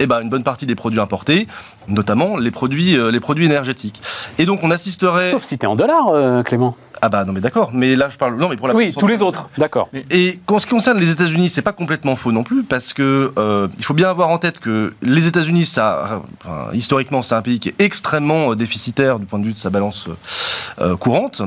[0.00, 1.46] Eh ben, une bonne partie des produits importés,
[1.88, 4.02] notamment les produits, euh, les produits énergétiques.
[4.38, 5.30] Et donc on assisterait.
[5.30, 6.76] Sauf si tu es en dollars, euh, Clément.
[7.00, 9.06] Ah bah non mais d'accord, mais là je parle non mais pour la oui tous
[9.06, 9.88] les autres d'accord.
[10.10, 13.32] Et en ce qui concerne les États-Unis, c'est pas complètement faux non plus parce que
[13.38, 16.22] euh, il faut bien avoir en tête que les États-Unis, ça
[16.72, 20.08] historiquement c'est un pays qui est extrêmement déficitaire du point de vue de sa balance
[20.98, 21.42] courante.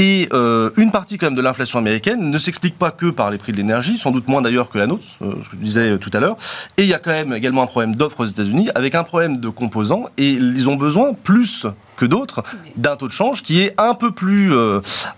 [0.00, 3.38] Et euh, une partie quand même de l'inflation américaine ne s'explique pas que par les
[3.38, 5.90] prix de l'énergie, sans doute moins d'ailleurs que la nôtre, euh, ce que je disais
[5.90, 6.36] euh, tout à l'heure.
[6.76, 9.38] Et il y a quand même également un problème d'offre aux États-Unis, avec un problème
[9.38, 12.44] de composants, et ils ont besoin plus que d'autres
[12.76, 14.52] d'un taux de change qui est un peu plus,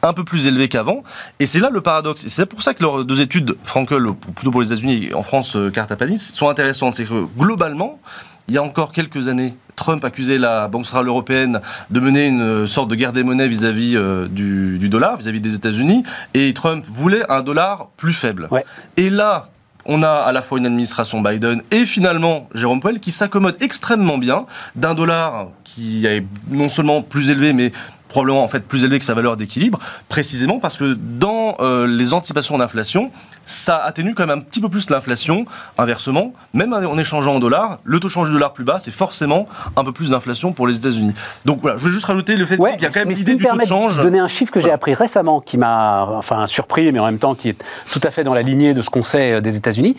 [0.03, 1.03] un peu plus élevé qu'avant.
[1.39, 2.25] Et c'est là le paradoxe.
[2.25, 5.23] Et c'est pour ça que leurs deux études, Frankel, plutôt pour les États-Unis, et en
[5.23, 6.95] France, Cartapanis, sont intéressantes.
[6.95, 8.01] C'est que globalement,
[8.49, 11.61] il y a encore quelques années, Trump accusait la Banque centrale européenne
[11.91, 16.03] de mener une sorte de guerre des monnaies vis-à-vis euh, du, dollar, vis-à-vis des États-Unis,
[16.35, 18.51] et Trump voulait un dollar plus faible.
[18.99, 19.49] Et là,
[19.87, 24.19] on a à la fois une administration Biden et finalement Jérôme Powell qui s'accommode extrêmement
[24.19, 24.45] bien
[24.77, 27.73] d'un dollar qui est non seulement plus élevé, mais
[28.11, 32.13] probablement en fait plus élevé que sa valeur d'équilibre, précisément parce que dans euh, les
[32.13, 33.11] anticipations d'inflation,
[33.45, 35.47] ça atténue quand même un petit peu plus l'inflation.
[35.79, 38.91] Inversement, même en échangeant en dollars, le taux de change du dollar plus bas, c'est
[38.91, 41.15] forcément un peu plus d'inflation pour les États-unis.
[41.45, 43.45] Donc voilà, je voulais juste rajouter le fait qu'il y a quand même l'idée du
[43.45, 43.97] taux de change.
[43.97, 47.19] De donner un chiffre que j'ai appris récemment, qui m'a enfin surpris, mais en même
[47.19, 47.57] temps qui est
[47.91, 49.97] tout à fait dans la lignée de ce qu'on sait euh, des États-Unis.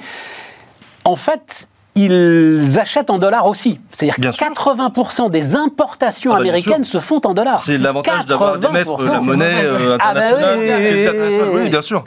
[1.04, 3.80] En fait, ils achètent en dollars aussi.
[3.92, 7.60] C'est-à-dire que 80% des importations ah bah, américaines se font en dollars.
[7.60, 11.50] C'est l'avantage d'avoir d'émettre la monnaie euh, ah bah internationale.
[11.54, 12.04] oui, bien sûr.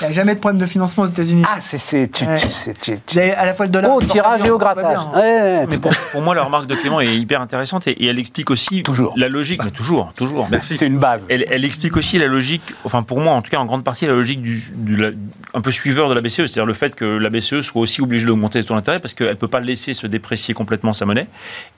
[0.00, 1.44] Il n'y a jamais de problème de financement aux États-Unis.
[1.46, 2.10] Ah, c'est.
[2.10, 3.92] Tu, à la fois le dollar.
[3.94, 4.98] Oh, tirage et au grattage.
[5.68, 9.14] mais pour, moi, la remarque de Clément est hyper intéressante et, elle explique aussi toujours.
[9.16, 10.48] la logique, mais toujours, toujours.
[10.50, 10.76] Merci.
[10.76, 11.24] C'est une base.
[11.28, 14.14] Elle, explique aussi la logique, enfin pour moi en tout cas en grande partie, la
[14.14, 14.62] logique du,
[15.54, 18.26] un peu suiveur de la BCE, c'est-à-dire le fait que la BCE soit aussi obligée
[18.26, 21.28] d'augmenter les taux d'intérêt parce qu'elle ne peut pas laisser se déprécier complètement sa monnaie.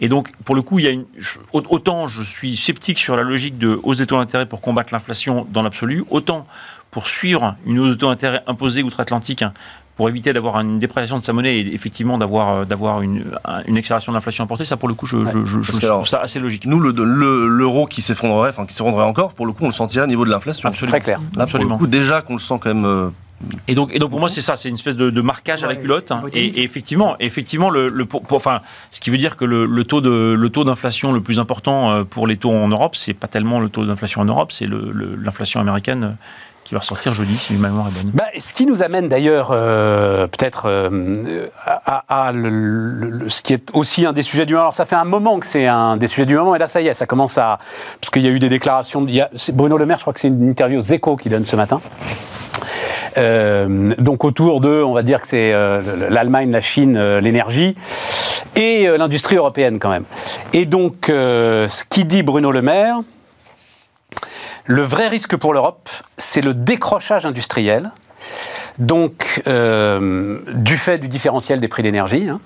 [0.01, 1.05] Et donc, pour le coup, il y a une,
[1.53, 5.47] autant je suis sceptique sur la logique de hausse des taux d'intérêt pour combattre l'inflation
[5.51, 6.47] dans l'absolu, autant
[6.91, 9.53] pour suivre une hausse de taux d'intérêt imposée outre-Atlantique hein,
[9.97, 13.25] pour éviter d'avoir une dépréciation de sa monnaie et effectivement d'avoir euh, d'avoir une,
[13.67, 16.67] une accélération de l'inflation importée, ça pour le coup, je, je, trouve ça assez logique.
[16.67, 20.05] Nous, l'euro le, qui s'effondrerait, enfin qui s'effondrerait encore, pour le coup, on le sentirait
[20.05, 20.69] au niveau de l'inflation.
[20.69, 20.93] Absolument.
[20.93, 21.21] Très clair.
[21.39, 21.77] Absolument.
[21.77, 23.11] Pour le coup, déjà qu'on le sent quand même euh,
[23.69, 25.77] et donc, et donc pour moi, c'est ça, c'est une espèce de, marquage à la
[25.77, 26.13] culotte.
[26.35, 28.61] Et, effectivement, effectivement, le, enfin,
[28.91, 32.05] ce qui veut dire que le, taux de le taux d'inflation le plus important euh,
[32.05, 35.61] pour les taux en Europe, c'est pas tellement le taux d'inflation en Europe, c'est l'inflation
[35.61, 36.25] américaine euh,
[36.65, 38.11] qui va ressortir jeudi, si ma mémoire est bonne.
[38.13, 40.67] Bah, ce qui nous amène d'ailleurs euh, peut-être
[41.87, 42.33] à,
[43.29, 44.65] ce qui est aussi un des sujets du moment.
[44.65, 46.81] Alors ça fait un moment que c'est un des sujets du moment, et là ça
[46.81, 47.59] y est, ça commence à...
[48.01, 49.05] Parce qu'il y a eu des déclarations...
[49.09, 51.29] Il y a, Bruno Le Maire, je crois que c'est une interview aux échos qui
[51.29, 51.81] donne ce matin.
[53.17, 57.77] Euh, donc autour de, on va dire que c'est euh, l'Allemagne, la Chine, euh, l'énergie
[58.57, 60.05] et l'industrie européenne quand même.
[60.53, 62.97] Et donc, ce qui dit Bruno Le Maire,
[64.65, 65.89] le vrai risque pour l'Europe,
[66.19, 67.93] c'est le décrochage industriel.
[68.79, 72.41] Donc, du fait du différentiel des prix d'énergie, hein,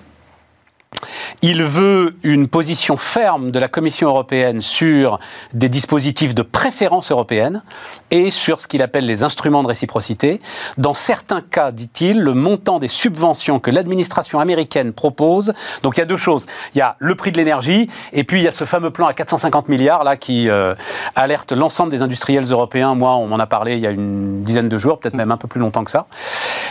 [1.41, 5.19] Il veut une position ferme de la Commission européenne sur
[5.53, 7.63] des dispositifs de préférence européenne
[8.11, 10.39] et sur ce qu'il appelle les instruments de réciprocité.
[10.77, 15.53] Dans certains cas, dit-il, le montant des subventions que l'administration américaine propose.
[15.83, 16.45] Donc il y a deux choses.
[16.73, 19.07] Il y a le prix de l'énergie et puis il y a ce fameux plan
[19.07, 20.75] à 450 milliards là qui euh,
[21.15, 22.95] alerte l'ensemble des industriels européens.
[22.95, 25.37] Moi, on m'en a parlé il y a une dizaine de jours, peut-être même un
[25.37, 26.07] peu plus longtemps que ça.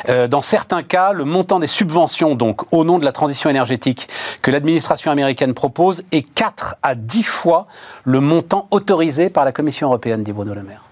[0.09, 4.09] Euh, dans certains cas, le montant des subventions, donc au nom de la transition énergétique,
[4.43, 7.67] que l'administration américaine propose est 4 à 10 fois
[8.05, 10.83] le montant autorisé par la Commission européenne, dit Bruno Le Maire.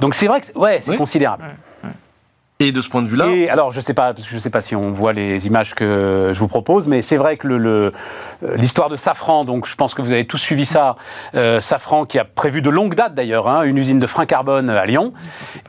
[0.00, 1.44] Donc c'est vrai que ouais, c'est considérable.
[2.60, 3.28] Et de ce point de vue-là.
[3.28, 6.38] Et alors, je sais pas, je sais pas si on voit les images que je
[6.40, 7.92] vous propose, mais c'est vrai que le,
[8.42, 10.96] euh, l'histoire de Safran, donc je pense que vous avez tous suivi ça.
[11.36, 14.70] Euh, Safran qui a prévu de longue date d'ailleurs hein, une usine de frein carbone
[14.70, 15.12] à Lyon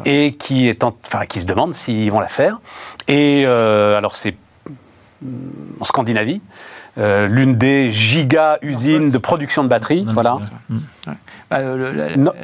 [0.06, 2.60] et qui est en, enfin qui se demande s'ils vont la faire.
[3.08, 4.36] Et euh, alors c'est
[5.80, 6.42] en Scandinavie.
[6.98, 10.40] Euh, l'une des giga usines de production de batteries, voilà.
[11.50, 11.60] Bah,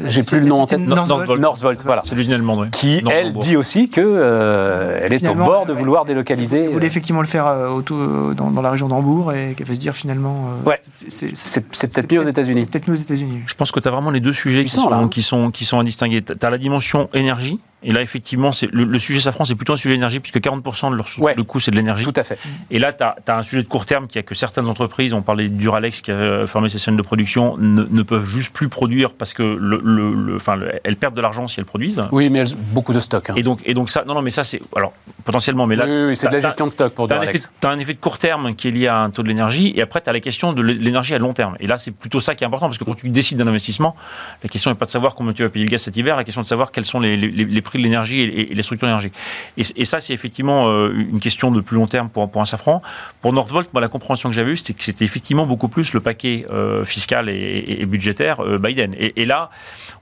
[0.05, 0.79] j'ai plus le nom en tête.
[0.79, 1.81] Northvolt.
[1.83, 2.01] voilà.
[2.05, 6.05] C'est l'usine allemande, Qui, elle, dit aussi que euh, elle est au bord de vouloir
[6.05, 6.65] délocaliser.
[6.65, 9.93] Elle voulait effectivement le faire euh, dans, la région d'Hambourg et qu'elle va se dire
[9.93, 10.49] finalement.
[10.65, 10.79] ouais.
[11.07, 12.65] C'est peut-être mieux aux États-Unis.
[12.65, 13.41] Peut-être mieux aux États-Unis.
[13.47, 15.09] Je pense que tu as vraiment les deux sujets qui sont, hein.
[15.09, 16.21] qui, sont, qui sont à distinguer.
[16.21, 19.93] Tu as la dimension énergie et là, effectivement, le, sujet Safran, c'est plutôt un sujet
[19.93, 21.05] d'énergie, puisque 40% de leur
[21.37, 22.03] le coût, c'est de l'énergie.
[22.03, 22.39] Tout à fait.
[22.71, 25.21] Et là, tu as, un sujet de court terme qui a que certaines entreprises, on
[25.21, 29.13] parlait du Duralex qui a formé ses chaînes de production, ne, peuvent juste plus produire
[29.13, 32.01] parce que le, enfin, elles perdent de l'argent si elles produisent.
[32.11, 33.29] Oui, mais elles, beaucoup de stock.
[33.29, 33.33] Hein.
[33.35, 34.61] Et, donc, et donc, ça, non, non, mais ça, c'est.
[34.75, 35.85] Alors, potentiellement, mais là.
[35.85, 37.51] Oui, oui c'est de la gestion de stock pour Duralex.
[37.61, 39.73] Tu as, un effet de court terme qui est lié à un taux de l'énergie,
[39.75, 41.55] et après, tu as la question de l'énergie à long terme.
[41.59, 43.95] Et là, c'est plutôt ça qui est important, parce que quand tu décides d'un investissement,
[44.41, 46.23] la question n'est pas de savoir combien tu vas payer le gaz cet hiver, la
[46.23, 49.11] question est de savoir quels sont les, les prix de l'énergie et, les structures d'énergie.
[49.57, 52.81] Et, ça, c'est effectivement euh, une question de plus long terme pour, pour un Safran.
[53.21, 55.99] Pour Northvolt, moi, la compréhension que j'avais eue, c'était que c'était effectivement beaucoup plus le
[55.99, 58.95] paquet euh, fiscal et, budgétaire euh, Biden.
[58.97, 59.49] Et, là,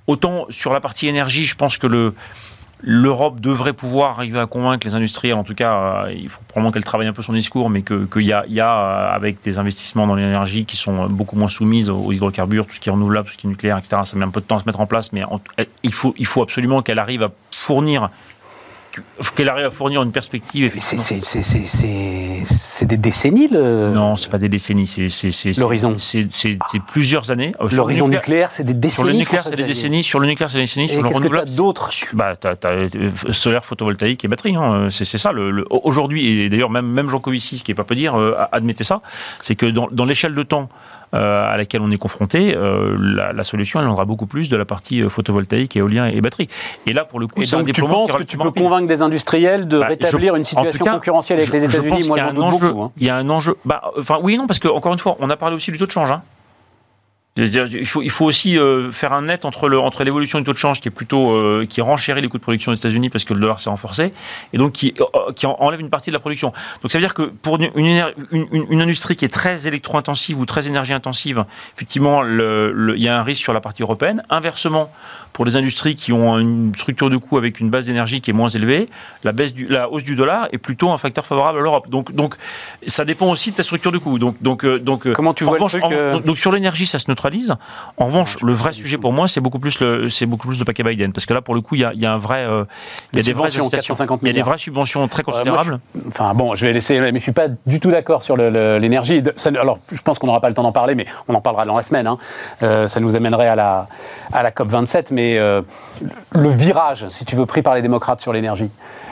[0.08, 2.14] autant sur la partie énergie, je pense que le
[2.86, 6.84] l'Europe devrait pouvoir arriver à convaincre les industriels, en tout cas, il faut probablement qu'elle
[6.84, 8.72] travaille un peu son discours, mais qu'il y a, y a,
[9.08, 12.90] avec des investissements dans l'énergie qui sont beaucoup moins soumises aux hydrocarbures, tout ce qui
[12.90, 14.02] est renouvelable, tout ce qui est nucléaire, etc.
[14.04, 15.24] Ça met un peu de temps à se mettre en place, mais
[15.84, 18.10] il, faut, il faut absolument qu'elle arrive à fournir
[19.36, 20.72] qu'elle arrive à fournir une perspective.
[20.80, 23.92] C'est des décennies le...
[23.94, 25.96] Non, c'est pas des décennies, c'est l'horizon.
[25.98, 26.28] C'est
[26.88, 27.54] plusieurs années.
[27.62, 28.94] Euh, l'horizon nucléaire, c'est des décennies.
[28.94, 30.04] Sur le nucléaire, c'est des décennies.
[30.04, 30.88] Sur le nucléaire, c'est des décennies.
[30.88, 31.90] sur le renouvelable, d'autres.
[32.14, 32.34] Bah,
[32.66, 32.90] euh,
[33.32, 34.56] solaire, photovoltaïque et batterie.
[34.56, 34.88] Hein.
[34.90, 35.32] C'est ça.
[35.70, 38.84] Aujourd'hui, et d'ailleurs même même Jean Covici, ce qui est pas peu dire, euh, admettait
[38.84, 39.02] ça,
[39.42, 40.70] c'est que dans, l'échelle de temps
[41.14, 45.02] à laquelle on est confronté, euh, la, solution, elle viendra beaucoup plus de la partie
[45.02, 46.50] euh, photovoltaïque, éolien et batterie.
[46.88, 49.02] Et là, pour le coup, c'est un déploiement tu penses que tu peux convaincre des
[49.02, 52.08] industriels de bah, rétablir une situation concurrentielle avec les États-Unis?
[52.08, 52.82] Moi, j'en doute beaucoup.
[52.84, 52.92] Hein.
[52.98, 53.56] Il y a un enjeu.
[53.66, 55.86] Bah, enfin, oui, non, parce que encore une fois, on a parlé aussi du taux
[55.86, 56.12] de change.
[56.12, 56.24] Hein.
[57.36, 60.54] Il faut, il faut aussi euh, faire un net entre, le, entre l'évolution du taux
[60.54, 63.24] de change qui est plutôt euh, qui renchérit les coûts de production aux États-Unis parce
[63.24, 64.14] que le dollar s'est renforcé
[64.54, 66.54] et donc qui, euh, qui enlève une partie de la production.
[66.84, 70.46] Donc ça veut dire que pour une, une, une, industrie qui est très électro-intensive ou
[70.46, 74.22] très énergie-intensive, effectivement, le, il y a un risque sur la partie européenne.
[74.30, 74.92] Inversement,
[75.34, 78.34] pour les industries qui ont une structure de coût avec une base d'énergie qui est
[78.34, 78.90] moins élevée,
[79.24, 81.90] la, baisse du, la hausse du dollar est plutôt un facteur favorable à l'Europe.
[81.90, 82.36] Donc, donc
[82.88, 84.20] ça dépend aussi de ta structure de coût.
[84.20, 87.56] Donc, donc, donc, Comment tu vois le truc, donc sur l'énergie, ça se neutralise.
[87.98, 90.66] En revanche, le vrai sujet pour moi, c'est beaucoup plus le, c'est beaucoup plus le
[90.66, 92.46] paquet Biden, parce que là, pour le coup, il y a, y a, un vrai,
[92.46, 92.64] euh,
[93.12, 95.80] il y a des vraies il y a des vraies subventions très considérables.
[96.08, 99.22] enfin bon, je vais laisser, mais je suis pas du tout d'accord sur l'énergie.
[99.46, 101.78] Alors, je pense qu'on n'aura pas le temps d'en parler, mais on en parlera dans
[101.78, 102.08] la semaine.
[102.08, 102.18] Hein.
[102.62, 103.88] Euh, ça nous amènerait à la
[104.32, 105.62] à la COP 27, mais euh,
[106.32, 108.70] le virage, si tu veux, pris par les démocrates sur l'énergie.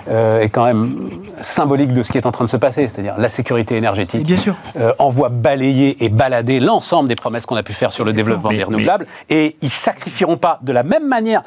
[0.09, 3.13] Euh, est quand même symbolique de ce qui est en train de se passer, c'est-à-dire
[3.19, 4.25] la sécurité énergétique.
[4.25, 4.55] bien sûr.
[4.79, 8.49] Euh, envoie balayer et balader l'ensemble des promesses qu'on a pu faire sur le développement
[8.49, 11.43] des renouvelables, et ils sacrifieront pas de la même manière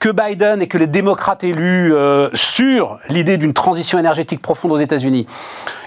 [0.00, 4.78] que Biden et que les démocrates élus euh, sur l'idée d'une transition énergétique profonde aux
[4.78, 5.26] États-Unis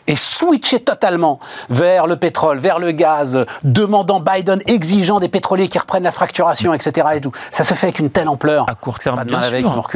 [0.09, 1.39] et switcher totalement
[1.69, 6.73] vers le pétrole, vers le gaz, demandant Biden, exigeant des pétroliers qui reprennent la fracturation,
[6.73, 7.07] etc.
[7.15, 7.31] Et tout.
[7.51, 8.67] Ça se fait avec une telle ampleur.
[8.67, 9.87] À court terme, bien sûr.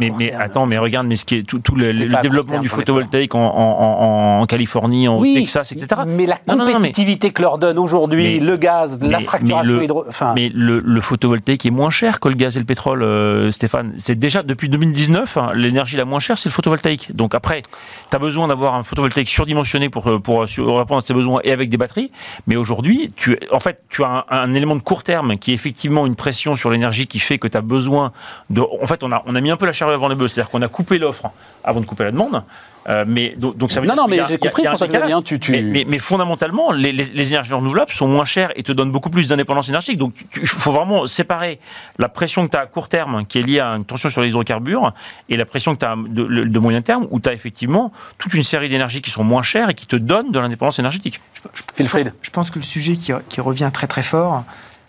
[0.00, 1.92] mais, mais, attends, mais regarde, mais ce qui est tout, le,
[2.22, 6.02] développement du photovoltaïque en, Californie, en Texas, etc.
[6.06, 10.04] Mais la compétitivité que leur donne aujourd'hui le gaz, la fracturation hydro...
[10.34, 13.94] Mais le, photovoltaïque est moins cher que le gaz et le pétrole, euh, Stéphane.
[13.96, 17.14] C'est déjà depuis 2019, hein, l'énergie la moins chère, c'est le photovoltaïque.
[17.14, 21.00] Donc après, tu as besoin d'avoir un photovoltaïque surdimensionné dimensionné pour, euh, pour répondre à
[21.00, 22.10] ses besoins et avec des batteries.
[22.46, 26.06] Mais aujourd'hui, tu, en fait, tu as un, élément de court terme qui est effectivement
[26.06, 28.12] une pression sur l'énergie qui fait que tu as besoin
[28.50, 28.60] de.
[28.60, 30.50] En fait, on a, on a mis un peu la charrue avant le bœuf, c'est-à-dire
[30.50, 31.30] qu'on a coupé l'offre
[31.62, 32.42] avant de couper la demande.
[32.88, 35.52] Euh, mais donc, ça veut non, dire non, mais j'ai compris, François Bien, tu, tu...
[35.62, 39.28] Mais, mais, fondamentalement, les, les, énergies renouvelables sont moins chères et te donnent beaucoup plus
[39.28, 39.98] d'indépendance énergétique.
[39.98, 41.60] Donc, il faut vraiment séparer
[41.98, 44.20] la pression que tu as à court terme, qui est liée à une tension sur
[44.20, 44.92] les hydrocarbures,
[45.28, 48.34] et la pression que tu as de, de, moyen terme, où tu as effectivement toute
[48.34, 51.20] une série d'énergies qui sont moins chères et qui te donnent de l'indépendance énergétique.
[51.34, 54.44] Je, je, je, pense que le sujet qui, qui revient très très fort,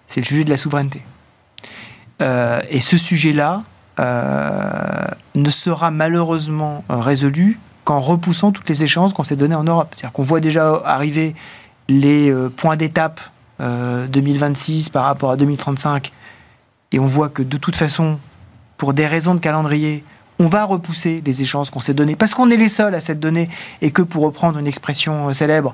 [0.08, 1.02] c'est le sujet de la souveraineté.
[2.22, 3.64] Euh, et ce sujet-là
[4.00, 9.90] euh, ne sera malheureusement résolu qu'en repoussant toutes les échéances qu'on s'est données en Europe.
[9.92, 11.36] C'est-à-dire qu'on voit déjà arriver
[11.88, 13.22] les euh, points d'étape
[13.60, 16.12] 2026 par rapport à 2035,
[16.92, 18.20] et on voit que de toute façon,
[18.76, 20.04] pour des raisons de calendrier,
[20.40, 23.22] on va repousser les échéances qu'on s'est données, parce qu'on est les seuls à cette
[23.22, 23.48] donnée,
[23.82, 25.74] et que pour reprendre une expression célèbre,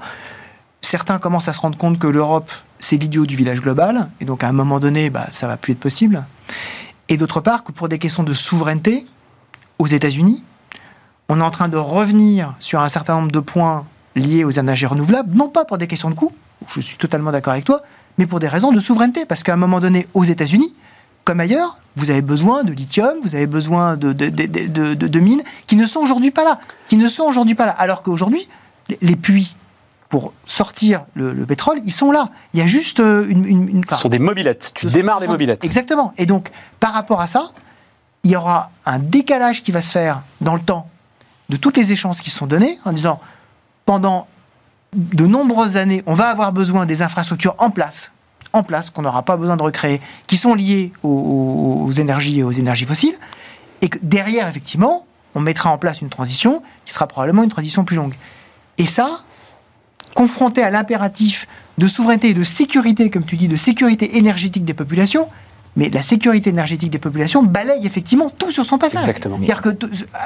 [0.82, 4.43] certains commencent à se rendre compte que l'Europe, c'est l'idiot du village global, et donc
[4.43, 6.24] à un moment donné, bah, ça va plus être possible.
[7.09, 9.05] Et d'autre part, que pour des questions de souveraineté,
[9.80, 10.43] aux États-Unis,
[11.32, 13.86] on est en train de revenir sur un certain nombre de points
[14.18, 16.34] liés aux énergies renouvelables, non pas pour des questions de coût,
[16.68, 17.84] je suis totalement d'accord avec toi,
[18.18, 20.74] mais pour des raisons de souveraineté, parce qu'à un moment donné, aux États-Unis,
[21.24, 25.42] comme ailleurs, vous avez besoin de lithium, vous avez besoin de, de, de, de mines
[25.68, 26.60] qui ne sont aujourd'hui pas là,
[26.90, 28.50] qui ne sont aujourd'hui pas là, alors qu'aujourd'hui,
[29.02, 29.56] les puits
[30.10, 32.28] pour sortir le, pétrole, ils sont là.
[32.54, 33.46] Il y a juste euh, une...
[33.46, 34.72] une, Ce sont des mobilettes.
[34.74, 35.64] Tu démarres des mobilettes.
[35.64, 36.14] Exactement.
[36.18, 36.52] Et donc,
[36.82, 37.52] par rapport à ça,
[38.26, 40.91] il y aura un décalage qui va se faire dans le temps
[41.52, 43.20] de toutes les échéances qui sont données, en disant,
[43.86, 44.26] pendant
[44.93, 48.12] de nombreuses années, on va avoir besoin des infrastructures en place,
[48.54, 50.93] en place, qu'on n'aura pas besoin de recréer, qui sont liées
[51.97, 53.16] énergies et aux énergies fossiles,
[53.82, 57.84] et que derrière, effectivement, on mettra en place une transition qui sera probablement une transition
[57.84, 58.16] plus longue.
[58.78, 59.22] Et ça,
[60.16, 61.47] confronté à l'impératif
[61.78, 65.28] de souveraineté et de sécurité, comme tu dis, de sécurité énergétique des populations,
[65.76, 69.02] mais la sécurité énergétique des populations balaye effectivement tout sur son passage.
[69.02, 69.40] Exactement.
[69.40, 69.70] Que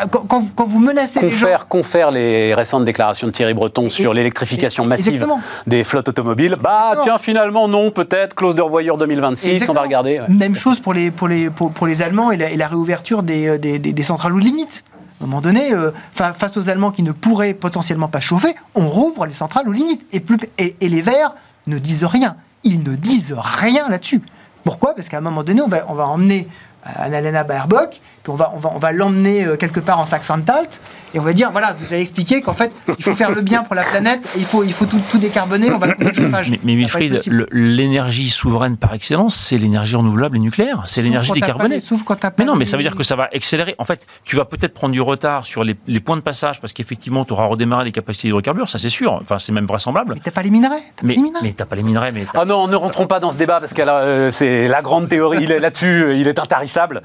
[0.10, 1.60] quand, quand, vous menacez confère, les gens...
[1.70, 5.26] Confère les récentes déclarations de Thierry Breton sur l'électrification massive
[5.68, 6.58] des flottes automobiles.
[6.60, 10.22] Bah tiens, finalement non, peut-être, clause de revoyure 2026, on va regarder.
[10.30, 13.94] Même chose pour les, pour les, pour, les Allemands et la, réouverture des, des, des,
[13.94, 14.84] des centrales ou limites.
[15.22, 18.88] À un moment donné, euh, face aux Allemands qui ne pourraient potentiellement pas chauffer, on
[18.88, 20.06] rouvre les centrales aux limites.
[20.12, 21.34] Et, plus, et, les Verts
[21.68, 22.36] ne disent rien.
[22.64, 24.22] Ils ne disent rien là-dessus.
[24.66, 24.96] Pourquoi?
[24.96, 26.50] Parce qu'à un moment donné, on va, emmener
[26.84, 28.02] Annalena Baerbock,
[28.34, 30.80] va, on va, on va l'emmener euh, quelque part en Saxe-Anhalt,
[31.14, 33.64] et on va dire, voilà, vous avez expliqué qu'en fait, il faut faire le bien
[33.64, 36.52] pour la planète, il faut, il faut tout, tout décarboner, on va le chauffage.
[36.52, 37.22] Mais, mais Wilfried,
[37.52, 41.80] l'énergie souveraine par excellence, c'est l'énergie renouvelable et nucléaire, c'est l'énergie décarbonée.
[41.80, 43.76] sauf quand Mais non, mais ça veut dire que ça va accélérer.
[43.78, 46.74] En fait, tu vas peut-être prendre du retard sur les, les points de passage, parce
[46.74, 50.16] qu'effectivement, tu auras redémarré les capacités d'hydrocarbures, ça c'est sûr, enfin c'est même vraisemblable.
[50.16, 52.12] Mais t'as pas les minerais Mais, mais t'as pas les minerais.
[52.12, 55.08] Mais ah non, ne rentrons pas dans ce débat, parce que euh, c'est la grande
[55.08, 57.02] théorie, il est là-dessus, il est intarissable.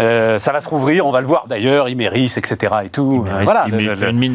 [0.00, 2.74] Euh, ça va se rouvrir, on va le voir d'ailleurs, Imeris, etc.
[2.84, 3.24] et tout.
[3.42, 3.66] voilà,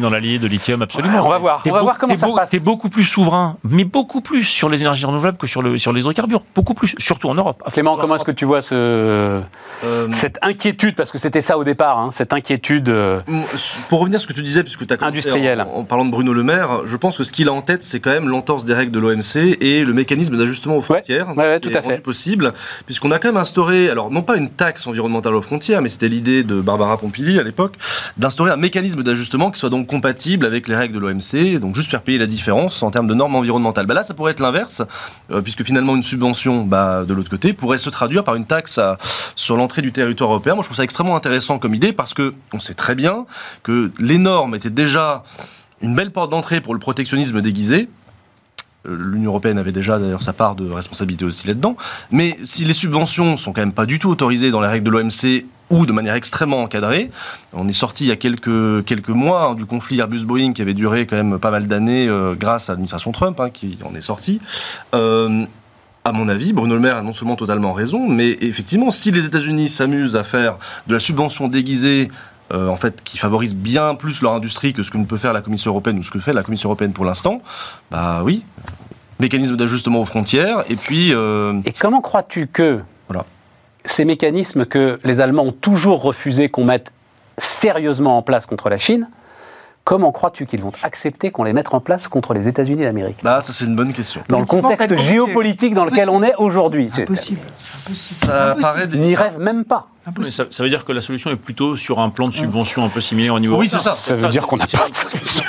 [0.00, 1.24] dans l'allié de lithium, absolument.
[1.24, 2.50] on va voir, on va voir comment ça se passe.
[2.50, 5.92] C'est beaucoup plus souverain, mais beaucoup plus sur les énergies renouvelables que sur, le, sur
[5.92, 6.44] les hydrocarbures.
[6.54, 7.62] Beaucoup plus, surtout en Europe.
[7.72, 11.64] Clément, comment est-ce que tu vois ce, euh, cette inquiétude, parce que c'était ça au
[11.64, 12.88] départ, hein, cette inquiétude.
[12.88, 13.20] Euh,
[13.88, 15.60] Pour revenir à ce que tu disais, puisque tu as industriel.
[15.62, 17.84] En, en, parlant de Bruno Le Maire, je pense que ce qu'il a en tête,
[17.84, 21.28] c'est quand même l'entorse des règles de l'OMC et le mécanisme d'ajustement aux frontières.
[21.36, 22.00] Ouais, ouais, tout à fait.
[22.00, 22.52] possible,
[22.86, 26.08] puisqu'on a quand même instauré, alors non pas une taxe environnementale aux frontières, mais c'était
[26.10, 27.76] l'idée de Barbara Pompili à l'époque,
[28.16, 31.90] d'instaurer un mécanisme d'ajustement qui soit donc compatible avec les règles de l'OMC, donc juste
[31.90, 33.86] faire payer la différence en termes de normes environnementales.
[33.86, 34.82] Bah là, ça pourrait être l'inverse,
[35.30, 38.78] euh, puisque finalement une subvention, bah, de l'autre côté, pourrait se traduire par une taxe
[39.36, 40.54] sur l'entrée du territoire européen.
[40.54, 43.26] Moi, je trouve ça extrêmement intéressant comme idée, parce que on sait très bien
[43.62, 45.22] que les normes étaient déjà
[45.80, 47.88] une belle porte d'entrée pour le protectionnisme déguisé.
[48.86, 51.76] Euh, L'Union européenne avait déjà d'ailleurs sa part de responsabilité aussi là-dedans.
[52.10, 54.90] Mais si les subventions sont quand même pas du tout autorisées dans les règles de
[54.90, 57.10] l'OMC ou de manière extrêmement encadrée.
[57.52, 60.74] On est sorti il y a quelques, quelques mois hein, du conflit Airbus-Boeing qui avait
[60.74, 64.00] duré quand même pas mal d'années euh, grâce à l'administration Trump, hein, qui en est
[64.00, 64.40] sorti.
[64.94, 65.44] Euh,
[66.04, 69.26] à mon avis, Bruno Le Maire a non seulement totalement raison, mais effectivement, si les
[69.26, 70.56] États-Unis s'amusent à faire
[70.86, 72.08] de la subvention déguisée
[72.52, 75.32] euh, en fait, qui favorise bien plus leur industrie que ce que ne peut faire
[75.32, 77.42] la Commission européenne ou ce que fait la Commission européenne pour l'instant,
[77.92, 78.42] bah oui,
[79.20, 81.10] mécanisme d'ajustement aux frontières, et puis...
[81.12, 82.80] Et comment crois-tu que
[83.84, 86.92] ces mécanismes que les Allemands ont toujours refusé qu'on mette
[87.38, 89.08] sérieusement en place contre la Chine,
[89.84, 93.18] comment crois-tu qu'ils vont accepter qu'on les mette en place contre les États-Unis d'Amérique?
[93.24, 94.22] Ah, ça c'est une bonne question.
[94.28, 96.90] Dans le contexte géopolitique dans lequel on est aujourd'hui.
[96.96, 97.40] Impossible.
[97.54, 98.86] Ça paraît...
[98.86, 99.88] N'y rêve même pas.
[100.22, 102.88] Ça, ça, veut dire que la solution est plutôt sur un plan de subvention un
[102.88, 103.56] peu similaire au niveau.
[103.56, 103.92] Oui, c'est ça.
[103.92, 105.44] Ça veut dire qu'on n'a pas de solution.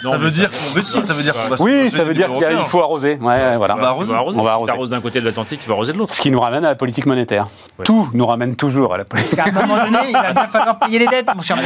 [0.00, 2.80] Ça veut dire qu'on ça veut dire qu'on va Oui, ça veut dire qu'il faut
[2.80, 3.18] arroser.
[3.20, 3.76] Ouais, voilà.
[3.76, 4.12] On va arroser.
[4.38, 4.90] On va arroser.
[4.90, 6.14] d'un côté de l'Atlantique, tu vas arroser de l'autre.
[6.14, 7.48] Ce qui nous ramène à la politique monétaire.
[7.84, 9.36] Tout nous ramène toujours à la politique.
[9.36, 11.58] Parce qu'à un moment donné, il va bien falloir payer les dettes, mon cher.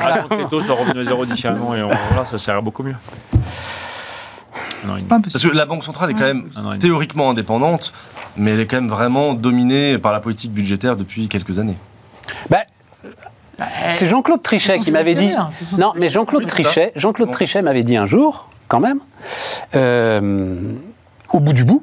[0.00, 2.82] Alors, les taux sont revenus à zéro d'ici un an et voilà, ça sert beaucoup
[2.82, 2.96] mieux.
[5.08, 7.92] Parce que la Banque centrale est quand même théoriquement indépendante,
[8.36, 11.76] mais elle est quand même vraiment dominée par la politique budgétaire depuis quelques années.
[12.50, 12.62] Ben,
[13.88, 15.32] c'est Jean-Claude Trichet qui m'avait dit.
[15.78, 19.00] Non, mais Jean-Claude Trichet, Jean-Claude Trichet m'avait dit un jour, quand même,
[19.74, 20.72] euh,
[21.32, 21.82] au bout du bout,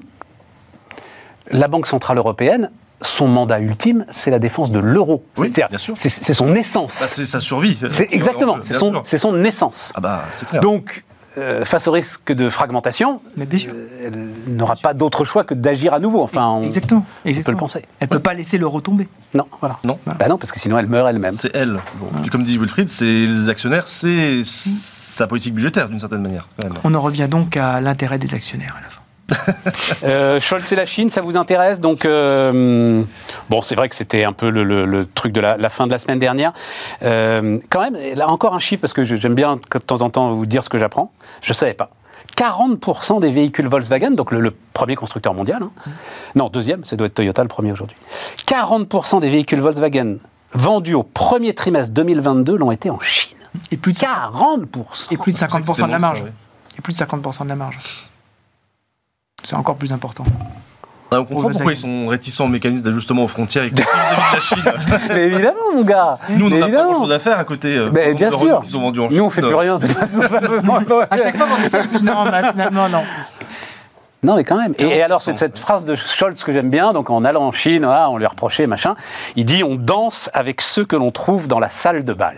[1.52, 5.26] la Banque centrale européenne son mandat ultime, c'est la défense de l'euro.
[5.38, 5.96] Oui, bien sûr.
[5.98, 7.00] C'est son essence.
[7.00, 7.78] Bah, c'est sa survie.
[8.12, 9.92] Exactement, c'est son, son, essence.
[9.96, 10.62] Ah bah, c'est clair.
[10.62, 11.04] Donc,
[11.38, 13.46] euh, face au risque de fragmentation, euh,
[14.48, 16.22] elle n'aura pas d'autre choix que d'agir à nouveau.
[16.22, 17.06] Enfin, on, Exactement.
[17.24, 17.86] peut le penser.
[18.00, 19.08] Elle ne peut pas laisser l'euro tomber.
[19.34, 19.78] Non, voilà.
[19.86, 19.98] Non.
[20.06, 21.32] Bah non, parce que sinon elle meurt elle-même.
[21.32, 21.80] C'est elle.
[22.32, 26.48] Comme dit Wilfried, c'est les actionnaires, c'est sa politique budgétaire d'une certaine manière.
[26.84, 29.01] On en revient donc à l'intérêt des actionnaires à la fin.
[30.04, 33.04] euh, Scholz et la Chine, ça vous intéresse Donc, euh,
[33.50, 36.20] bon, c'est vrai que c'était un peu le, truc de la, fin de la semaine
[36.20, 36.54] dernière.
[37.04, 40.34] Euh, quand même, là encore un chiffre, parce que j'aime bien de temps en temps
[40.34, 41.12] vous dire ce que j'apprends.
[41.42, 41.90] Je ne savais pas.
[42.38, 45.72] 40% des véhicules Volkswagen, donc le, premier constructeur mondial, hein.
[46.36, 47.98] non, deuxième, ça doit être Toyota le premier aujourd'hui.
[48.48, 50.18] 40% des véhicules Volkswagen
[50.54, 53.38] vendus au premier trimestre 2022 l'ont été en Chine.
[53.72, 54.68] Et plus de 40%.
[55.12, 56.26] Et plus de 50% de la marge.
[56.78, 57.80] Et plus de 50% de la marge.
[59.44, 60.24] C'est encore plus important.
[61.14, 64.40] Ah, on comprend pourquoi ils sont réticents au mécanisme d'ajustement aux frontières avec de la
[64.40, 64.64] Chine.
[65.10, 66.18] Mais évidemment, mon gars.
[66.30, 67.76] Nous, on n'a pas grand chose à faire à côté.
[67.76, 68.62] Euh, Mais bien sûr.
[68.66, 69.78] Sont vendus en Nous, on fait plus rien.
[71.10, 72.26] à chaque fois qu'on essaie, non,
[72.72, 73.04] non, non.
[74.24, 74.74] Non, mais quand même.
[74.78, 76.94] Et, alors, c'est cette phrase de Scholz que j'aime bien.
[76.94, 78.96] Donc, en allant en Chine, on lui reprochait, machin.
[79.36, 82.38] Il dit on danse avec ceux que l'on trouve dans la salle de bal.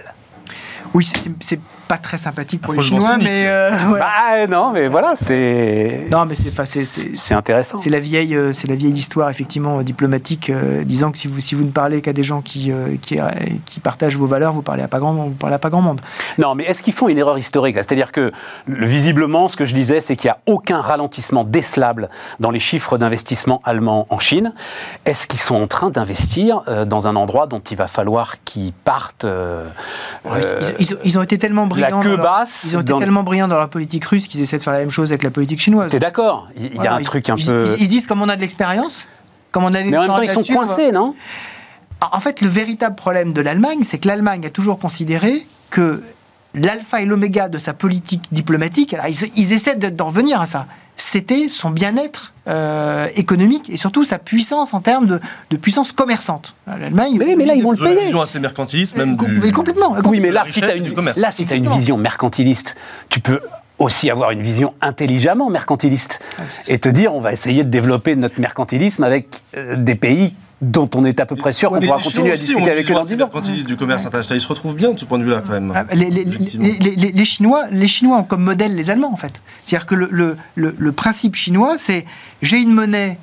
[0.95, 1.07] Oui,
[1.41, 6.25] c'est pas très sympathique pour les Chinois, mais euh, bah, non, mais voilà, c'est non,
[6.25, 7.77] mais c'est c'est intéressant.
[7.77, 11.39] C'est la vieille, euh, c'est la vieille histoire effectivement diplomatique, euh, disant que si vous
[11.39, 12.71] si vous ne parlez qu'à des gens qui,
[13.01, 13.17] qui,
[13.65, 16.01] qui partagent vos valeurs, vous parlez à pas grand vous parlez à pas grand monde.
[16.37, 18.31] Non, mais est-ce qu'ils font une erreur historique C'est-à-dire que
[18.67, 22.09] visiblement, ce que je disais, c'est qu'il n'y a aucun ralentissement décelable
[22.39, 24.53] dans les chiffres d'investissement allemands en Chine.
[25.05, 29.25] Est-ce qu'ils sont en train d'investir dans un endroit dont il va falloir qu'ils partent
[30.79, 32.67] ils, ils, ont été tellement la queue basse.
[32.69, 34.91] Ils ont été tellement brillants dans leur politique russe qu'ils essaient de faire la même
[34.91, 35.89] chose avec la politique chinoise.
[35.89, 37.75] T'es d'accord Il y a un truc un peu.
[37.79, 39.07] Ils, disent comme on a de l'expérience,
[39.51, 39.83] comme on a.
[39.83, 41.15] Mais en même temps, ils sont coincés, non
[42.01, 46.03] En fait, le véritable problème de l'Allemagne, c'est que l'Allemagne a toujours considéré que
[46.55, 50.67] l'alpha et l'oméga de sa politique diplomatique, alors ils, ils essaient d'en revenir à ça,
[50.95, 55.19] c'était son bien-être euh, économique et surtout sa puissance en termes
[55.49, 56.55] de, puissance commerçante.
[56.67, 57.17] L'Allemagne.
[57.19, 57.93] Oui, mais là, ils vont le payer.
[57.93, 59.15] Une vision assez mercantiliste, même.
[59.15, 59.95] Du, complètement.
[60.05, 62.75] Oui, mais là, si tu as, une, là, si as une vision mercantiliste,
[63.09, 63.39] tu peux
[63.79, 68.15] aussi avoir une vision intelligemment mercantiliste ah, et te dire on va essayer de développer
[68.15, 69.27] notre mercantilisme avec
[69.57, 70.33] euh, des pays
[70.63, 73.03] dont on est à peu près sûr qu'on pourra continuer à discuter avec eux dans
[73.03, 73.29] 10 ans.
[73.65, 75.73] du commerce international, ils se retrouvent bien de ce point de vue-là quand même.
[75.75, 79.41] Ah, les, Chinois, les Chinois ont comme modèle les Allemands en fait.
[79.63, 82.05] C'est-à-dire que le, le, principe chinois, c'est
[82.41, 83.17] j'ai une monnaie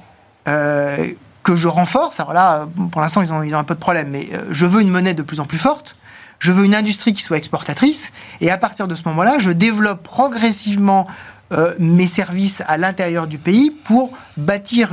[0.48, 1.12] euh,
[1.42, 2.20] que je renforce.
[2.20, 4.66] Alors là, pour l'instant, ils ont, ils ont un peu de problème, mais euh, je
[4.66, 5.96] veux une monnaie de plus en plus forte.
[6.40, 8.10] Je veux une industrie qui soit exportatrice.
[8.40, 11.06] Et à partir de ce moment-là, je développe progressivement
[11.52, 14.92] euh, mes services à l'intérieur du pays pour bâtir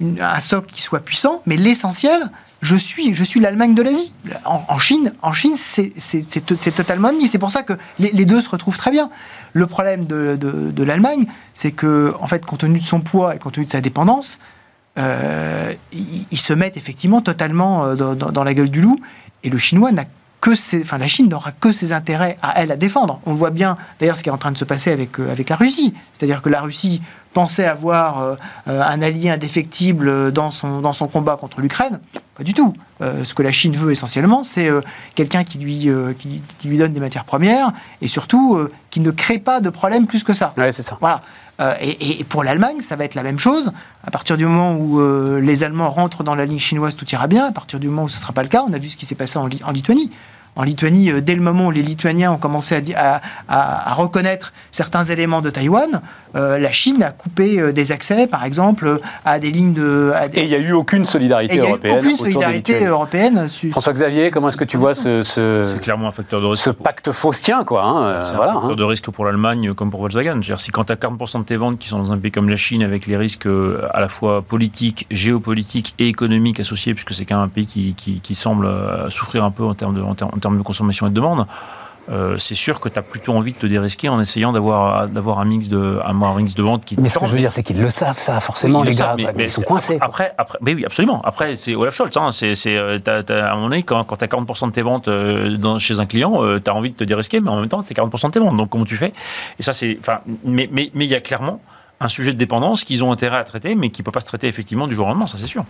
[0.00, 1.42] un socle qui soit puissant.
[1.46, 4.12] Mais l'essentiel, je suis, je suis l'Allemagne de l'Asie.
[4.44, 7.26] En, Chine, en Chine, c'est totalement ennemi.
[7.26, 9.10] C'est pour ça que les, deux se retrouvent très bien.
[9.52, 13.54] Le problème de, l'Allemagne, c'est que, en fait, compte tenu de son poids et compte
[13.54, 14.38] tenu de sa dépendance,
[14.98, 19.00] euh, ils, se mettent effectivement totalement euh, dans, dans, la gueule du loup.
[19.44, 20.04] Et le chinois n'a
[20.40, 20.50] que
[20.82, 23.20] enfin, la Chine n'aura que ses intérêts à elle à défendre.
[23.26, 25.48] On voit bien d'ailleurs ce qui est en train de se passer avec, euh, avec
[25.48, 25.94] la Russie.
[26.12, 28.34] C'est-à-dire que la Russie pensait avoir euh,
[28.68, 32.00] euh, un allié indéfectible dans son, dans son combat contre l'Ukraine.
[32.36, 32.72] Pas du tout.
[33.00, 34.70] ce que la Chine veut essentiellement, c'est
[35.16, 38.60] quelqu'un qui lui, qui, lui donne des matières premières et surtout
[38.90, 40.52] qui ne crée pas de problème plus que ça.
[40.56, 40.98] Ouais, c'est ça.
[41.00, 41.20] Voilà.
[41.80, 43.72] Et, et, pour l'Allemagne, ça va être la même chose.
[44.04, 45.00] À partir du moment où
[45.40, 47.46] les Allemands rentrent dans la ligne chinoise, tout ira bien.
[47.46, 48.96] À partir du moment où ce ne sera pas le cas, on a vu ce
[48.96, 50.12] qui s'est passé en Lituanie
[50.58, 55.40] en Lituanie, euh, dès le moment où les Lituaniens ont commencé à, reconnaître certains éléments
[55.40, 56.02] de Taïwan,
[56.34, 60.12] euh, la Chine a coupé euh, des accès, par exemple, à des lignes de.
[60.34, 61.98] Et il n'y a eu aucune solidarité européenne.
[61.98, 63.48] aucune solidarité européenne.
[63.70, 66.64] François-Xavier, comment est-ce que tu vois ce, C'est clairement un facteur de risque.
[66.64, 67.84] Ce pacte faustien, quoi.
[67.84, 68.74] Hein, c'est un facteur hein.
[68.74, 70.40] de risque pour l'Allemagne comme pour Volkswagen.
[70.40, 72.48] -dire, si quand tu as 40% de tes ventes qui sont dans un pays comme
[72.48, 73.48] la Chine, avec les risques
[73.94, 78.34] à la fois politiques, géopolitiques et économiques associés, puisque c'est quand même un pays qui,
[78.34, 78.68] semble
[79.08, 81.46] souffrir un peu en termes de, en termes de consommation et de demande,
[82.10, 85.40] euh, c'est sûr que tu as plutôt envie de te dérisquer en essayant d'avoir d'avoir
[85.40, 86.98] un mix de un, mix de vente qui.
[86.98, 89.14] Mais ce que je veux dire, c'est qu'ils le savent, ça, forcément, les gars.
[89.16, 89.98] mais, ils sont coincés.
[90.00, 91.20] Après, après, mais oui, absolument.
[91.22, 92.16] Après, c'est Olaf Scholz.
[92.16, 95.08] Hein, c'est, euh, à un moment donné, quand, quand tu as 40% de tes ventes
[95.08, 97.82] euh, dans, chez un client, tu as envie de te dérisquer, mais en même temps,
[97.82, 98.56] c'est 40% de tes ventes.
[98.56, 99.12] Donc, comment tu fais?
[99.58, 99.98] Et ça, c'est.
[100.00, 101.60] Enfin, mais mais mais il y a clairement
[102.00, 104.26] un sujet de dépendance qu'ils ont intérêt à traiter, mais qui ne peut pas se
[104.26, 105.64] traiter effectivement du jour au lendemain, ça c'est sûr.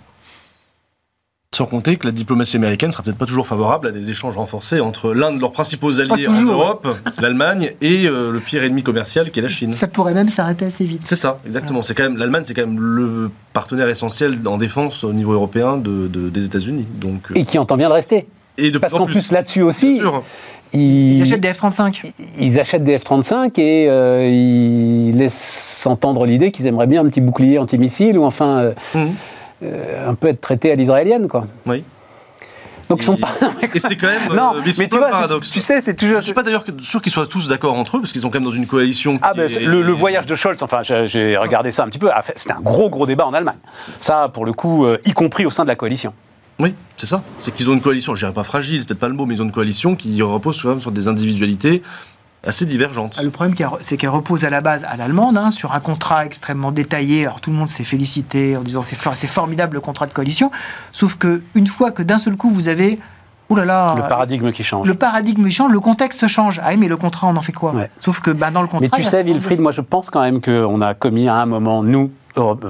[1.57, 4.81] Sans compter que la diplomatie américaine sera peut-être pas toujours favorable à des échanges renforcés
[4.81, 6.87] entre l'un de leurs principaux alliés en Europe,
[7.21, 9.73] l'Allemagne, et euh, le pire ennemi commercial qui est la Chine.
[9.73, 11.01] Ça pourrait même s'arrêter assez vite.
[11.05, 11.83] C'est ça, exactement.
[11.83, 15.79] C'est quand même l'Allemagne, c'est quand même le partenaire essentiel en défense au niveau européen
[15.79, 16.87] de, des États-Unis.
[17.01, 18.27] Donc euh, et qui entend bien le rester.
[18.59, 20.03] Et de Parce qu'en plus, là-dessus aussi,
[20.75, 22.13] ils, achètent des F-35.
[22.39, 27.23] Ils achètent des F-35 et euh, ils laissent entendre l'idée qu'ils aimeraient bien un petit
[27.23, 29.07] bouclier antimissile ou enfin mmh.
[29.63, 31.47] Un peu être traités à l'israélienne, quoi.
[31.67, 31.85] Oui.
[32.89, 33.33] Donc ils sont pas.
[33.75, 34.29] Et c'est quand même.
[34.35, 35.51] non, euh, mais tu vois, paradoxe.
[35.51, 36.17] Tu sais, c'est toujours.
[36.17, 38.39] Je suis pas d'ailleurs sûr qu'ils soient tous d'accord entre eux parce qu'ils sont quand
[38.39, 39.19] même dans une coalition.
[39.23, 42.09] Ah ben le, le, voyage de Scholz, enfin j'ai regardé ça un petit peu.
[42.37, 43.59] C'était un gros gros débat en Allemagne.
[44.01, 46.13] Ça, pour le coup, y compris au sein de la coalition.
[46.61, 47.23] Oui, c'est ça.
[47.39, 49.35] C'est qu'ils ont une coalition, je dirais pas fragile, c'est peut-être pas le mot, mais
[49.35, 51.83] ils ont une coalition qui repose souvent sur des individualités
[52.45, 53.17] assez divergentes.
[53.19, 56.25] Ah, le problème, c'est qu'elle repose à la base à l'allemande, hein, sur un contrat
[56.25, 57.27] extrêmement détaillé.
[57.27, 60.51] Alors tout le monde s'est félicité en disant c'est formidable le contrat de coalition.
[60.93, 62.99] Sauf que une fois que d'un seul coup vous avez
[63.51, 64.87] Ouh là là, le paradigme qui change.
[64.87, 66.61] Le paradigme qui change, le contexte change.
[66.63, 67.73] Ah mais le contrat, on en fait quoi?
[67.99, 68.89] Sauf que bah, dans le contrat.
[68.93, 71.83] Mais tu sais, Wilfried, moi je pense quand même qu'on a commis à un moment,
[71.83, 72.11] nous,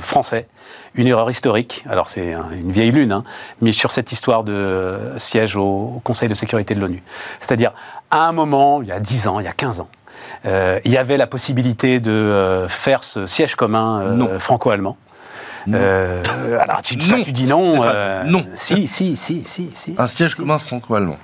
[0.00, 0.46] Français,
[0.94, 1.84] une erreur historique.
[1.88, 3.24] Alors c'est une vieille lune, hein,
[3.60, 7.02] mais sur cette histoire de siège au Conseil de sécurité de l'ONU.
[7.40, 7.72] C'est-à-dire,
[8.10, 9.88] à un moment, il y a 10 ans, il y a 15 ans,
[10.44, 14.96] euh, il y avait la possibilité de euh, faire ce siège commun euh, franco-allemand.
[15.72, 17.82] alors tu, tu, dis non.
[18.24, 18.44] non.
[18.54, 19.94] Si, si, si, si, si.
[19.98, 21.18] Un siège commun franco-allemand.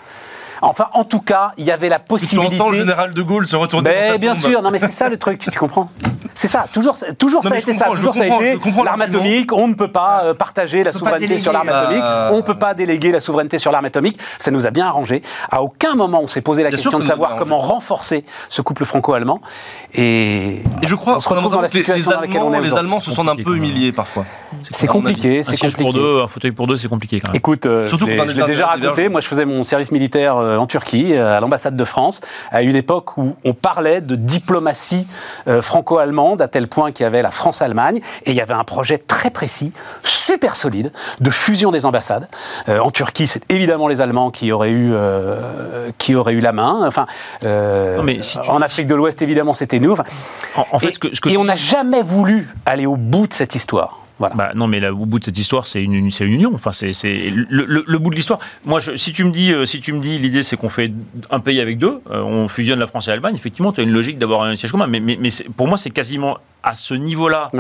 [0.64, 2.56] Enfin, en tout cas, il y avait la possibilité.
[2.56, 3.90] Tu entends le général de Gaulle se retourner.
[3.90, 5.90] Mais bien sûr, non, mais c'est ça le truc, tu comprends?
[6.34, 9.52] C'est ça, toujours, toujours ça a été ça, toujours ça a été l'arme atomique.
[9.52, 12.02] On ne peut pas euh, partager la souveraineté sur l'arme atomique.
[12.04, 14.18] Euh, on ne peut pas déléguer la souveraineté sur l'arme atomique.
[14.40, 15.22] Ça nous a bien arrangé.
[15.50, 19.40] À aucun moment on s'est posé la question de savoir comment renforcer ce couple franco-allemand.
[19.94, 22.60] Et, je crois qu'on dans la situation dans laquelle on est.
[22.60, 24.24] Les Allemands se sentent un peu humiliés parfois.
[24.62, 25.82] C'est compliqué, c'est compliqué.
[25.82, 27.36] Pour deux, un fauteuil pour deux, c'est compliqué quand même.
[27.36, 29.08] Écoute, euh, surtout je l'ai déjà raconté.
[29.08, 33.16] Moi, je faisais mon service militaire en Turquie, à l'ambassade de France, à une époque
[33.16, 35.06] où on parlait de diplomatie
[35.60, 38.98] franco-allemande à tel point qu'il y avait la France-Allemagne, et il y avait un projet
[38.98, 42.28] très précis, super solide, de fusion des ambassades.
[42.68, 46.52] Euh, en Turquie, c'est évidemment les Allemands qui auraient eu, euh, qui auraient eu la
[46.52, 46.86] main.
[46.86, 47.06] Enfin,
[47.44, 49.96] euh, mais en Afrique de l'Ouest, évidemment, c'était nous.
[50.56, 53.54] en, fait, et, ce que, et on n'a jamais voulu aller au bout de cette
[53.54, 54.03] histoire.
[54.18, 54.34] Voilà.
[54.34, 56.52] Bah, non, mais là, au bout de cette histoire, c'est une, une, union.
[56.54, 56.92] Enfin, c'est
[57.30, 58.38] le, le, le, bout de l'histoire.
[58.64, 60.92] Moi, je, si tu me dis, si tu me dis, l'idée, c'est qu'on fait
[61.30, 63.34] un pays avec deux, on fusionne la France et l'Allemagne.
[63.34, 64.86] Effectivement, tu as une logique d'avoir un siège commun.
[64.86, 67.50] Mais, mais, mais pour moi, c'est quasiment à ce niveau-là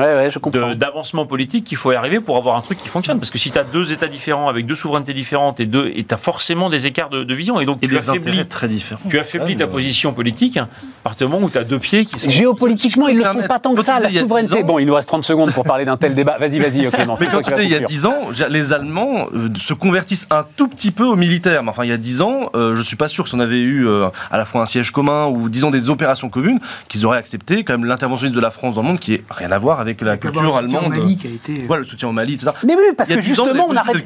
[0.76, 3.18] d'avancement politique qu'il faut y arriver pour avoir un truc qui fonctionne.
[3.18, 6.04] Parce que si tu as deux États différents avec deux souverainetés différentes et deux, et
[6.04, 7.60] tu as forcément des écarts de, vision.
[7.60, 9.02] Et donc tu, affaiblis, très différents.
[9.08, 10.68] tu affaiblis ta position politique à
[11.02, 12.30] partir du moment où tu as deux pieds qui sont.
[12.30, 14.62] Géopolitiquement, ils ne le sont pas tant que ça, la souveraineté.
[14.62, 16.36] Bon, il nous reste 30 secondes pour parler d'un tel débat.
[16.44, 17.16] Vas-y, vas-y, Clément.
[17.20, 18.16] Mais quand tu il y a 10 ans,
[18.50, 21.62] les Allemands euh, se convertissent un tout petit peu au militaire.
[21.62, 23.40] Mais enfin, il y a 10 ans, euh, je suis pas sûr que si on
[23.40, 27.06] avait eu euh, à la fois un siège commun ou, disons, des opérations communes, qu'ils
[27.06, 29.58] auraient accepté quand même l'interventionnisme de la France dans le monde qui est rien à
[29.58, 30.88] voir avec la culture allemande.
[30.88, 31.64] Mali qui a été...
[31.66, 32.52] Voilà, le soutien au Mali, etc.
[32.64, 33.96] Mais oui, parce que justement, on arrête...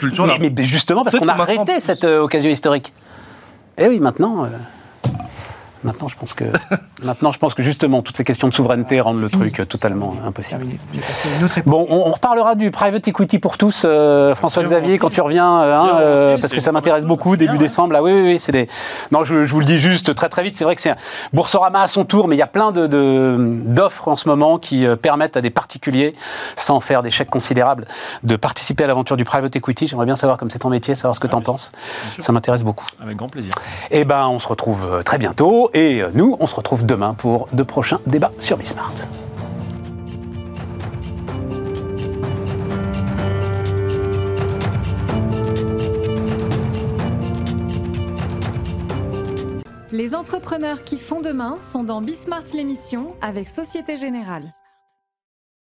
[0.41, 2.93] mais, mais, justement, parce qu'on a arrêté cette euh, occasion historique.
[3.77, 4.45] Et eh oui, maintenant.
[4.45, 4.49] Euh,
[5.85, 6.45] Maintenant, je pense que,
[7.03, 10.67] maintenant, je pense que justement, toutes ces questions de souveraineté rendent le truc totalement impossible.
[11.67, 15.99] Bon, on, reparlera du private equity pour tous, euh, François-Xavier, quand tu reviens, euh, hein,
[16.01, 17.95] euh, parce que ça m'intéresse beaucoup, début décembre.
[17.97, 18.69] Ah oui, oui, oui c'est des.
[19.13, 20.57] Non, je, vous le dis juste très très vite.
[20.57, 20.95] C'est vrai que c'est
[21.33, 22.87] Boursorama à son tour, mais il y a plein de,
[23.67, 26.15] d'offres en ce moment qui permettent à des particuliers,
[26.57, 27.87] sans faire des chèques considérables,
[28.23, 29.87] de participer à l'aventure du private equity.
[29.87, 31.73] J'aimerais bien savoir, comme c'est ton métier, savoir ce que tu en penses.
[32.19, 32.87] Ça m'intéresse beaucoup.
[33.03, 33.53] Avec grand plaisir.
[33.91, 35.71] Eh ben, on se retrouve très bientôt.
[35.75, 38.95] Et nous, on se retrouve demain pour de prochains débats sur Bismart.
[49.93, 54.53] Les entrepreneurs qui font demain sont dans Bismart l'émission avec Société Générale.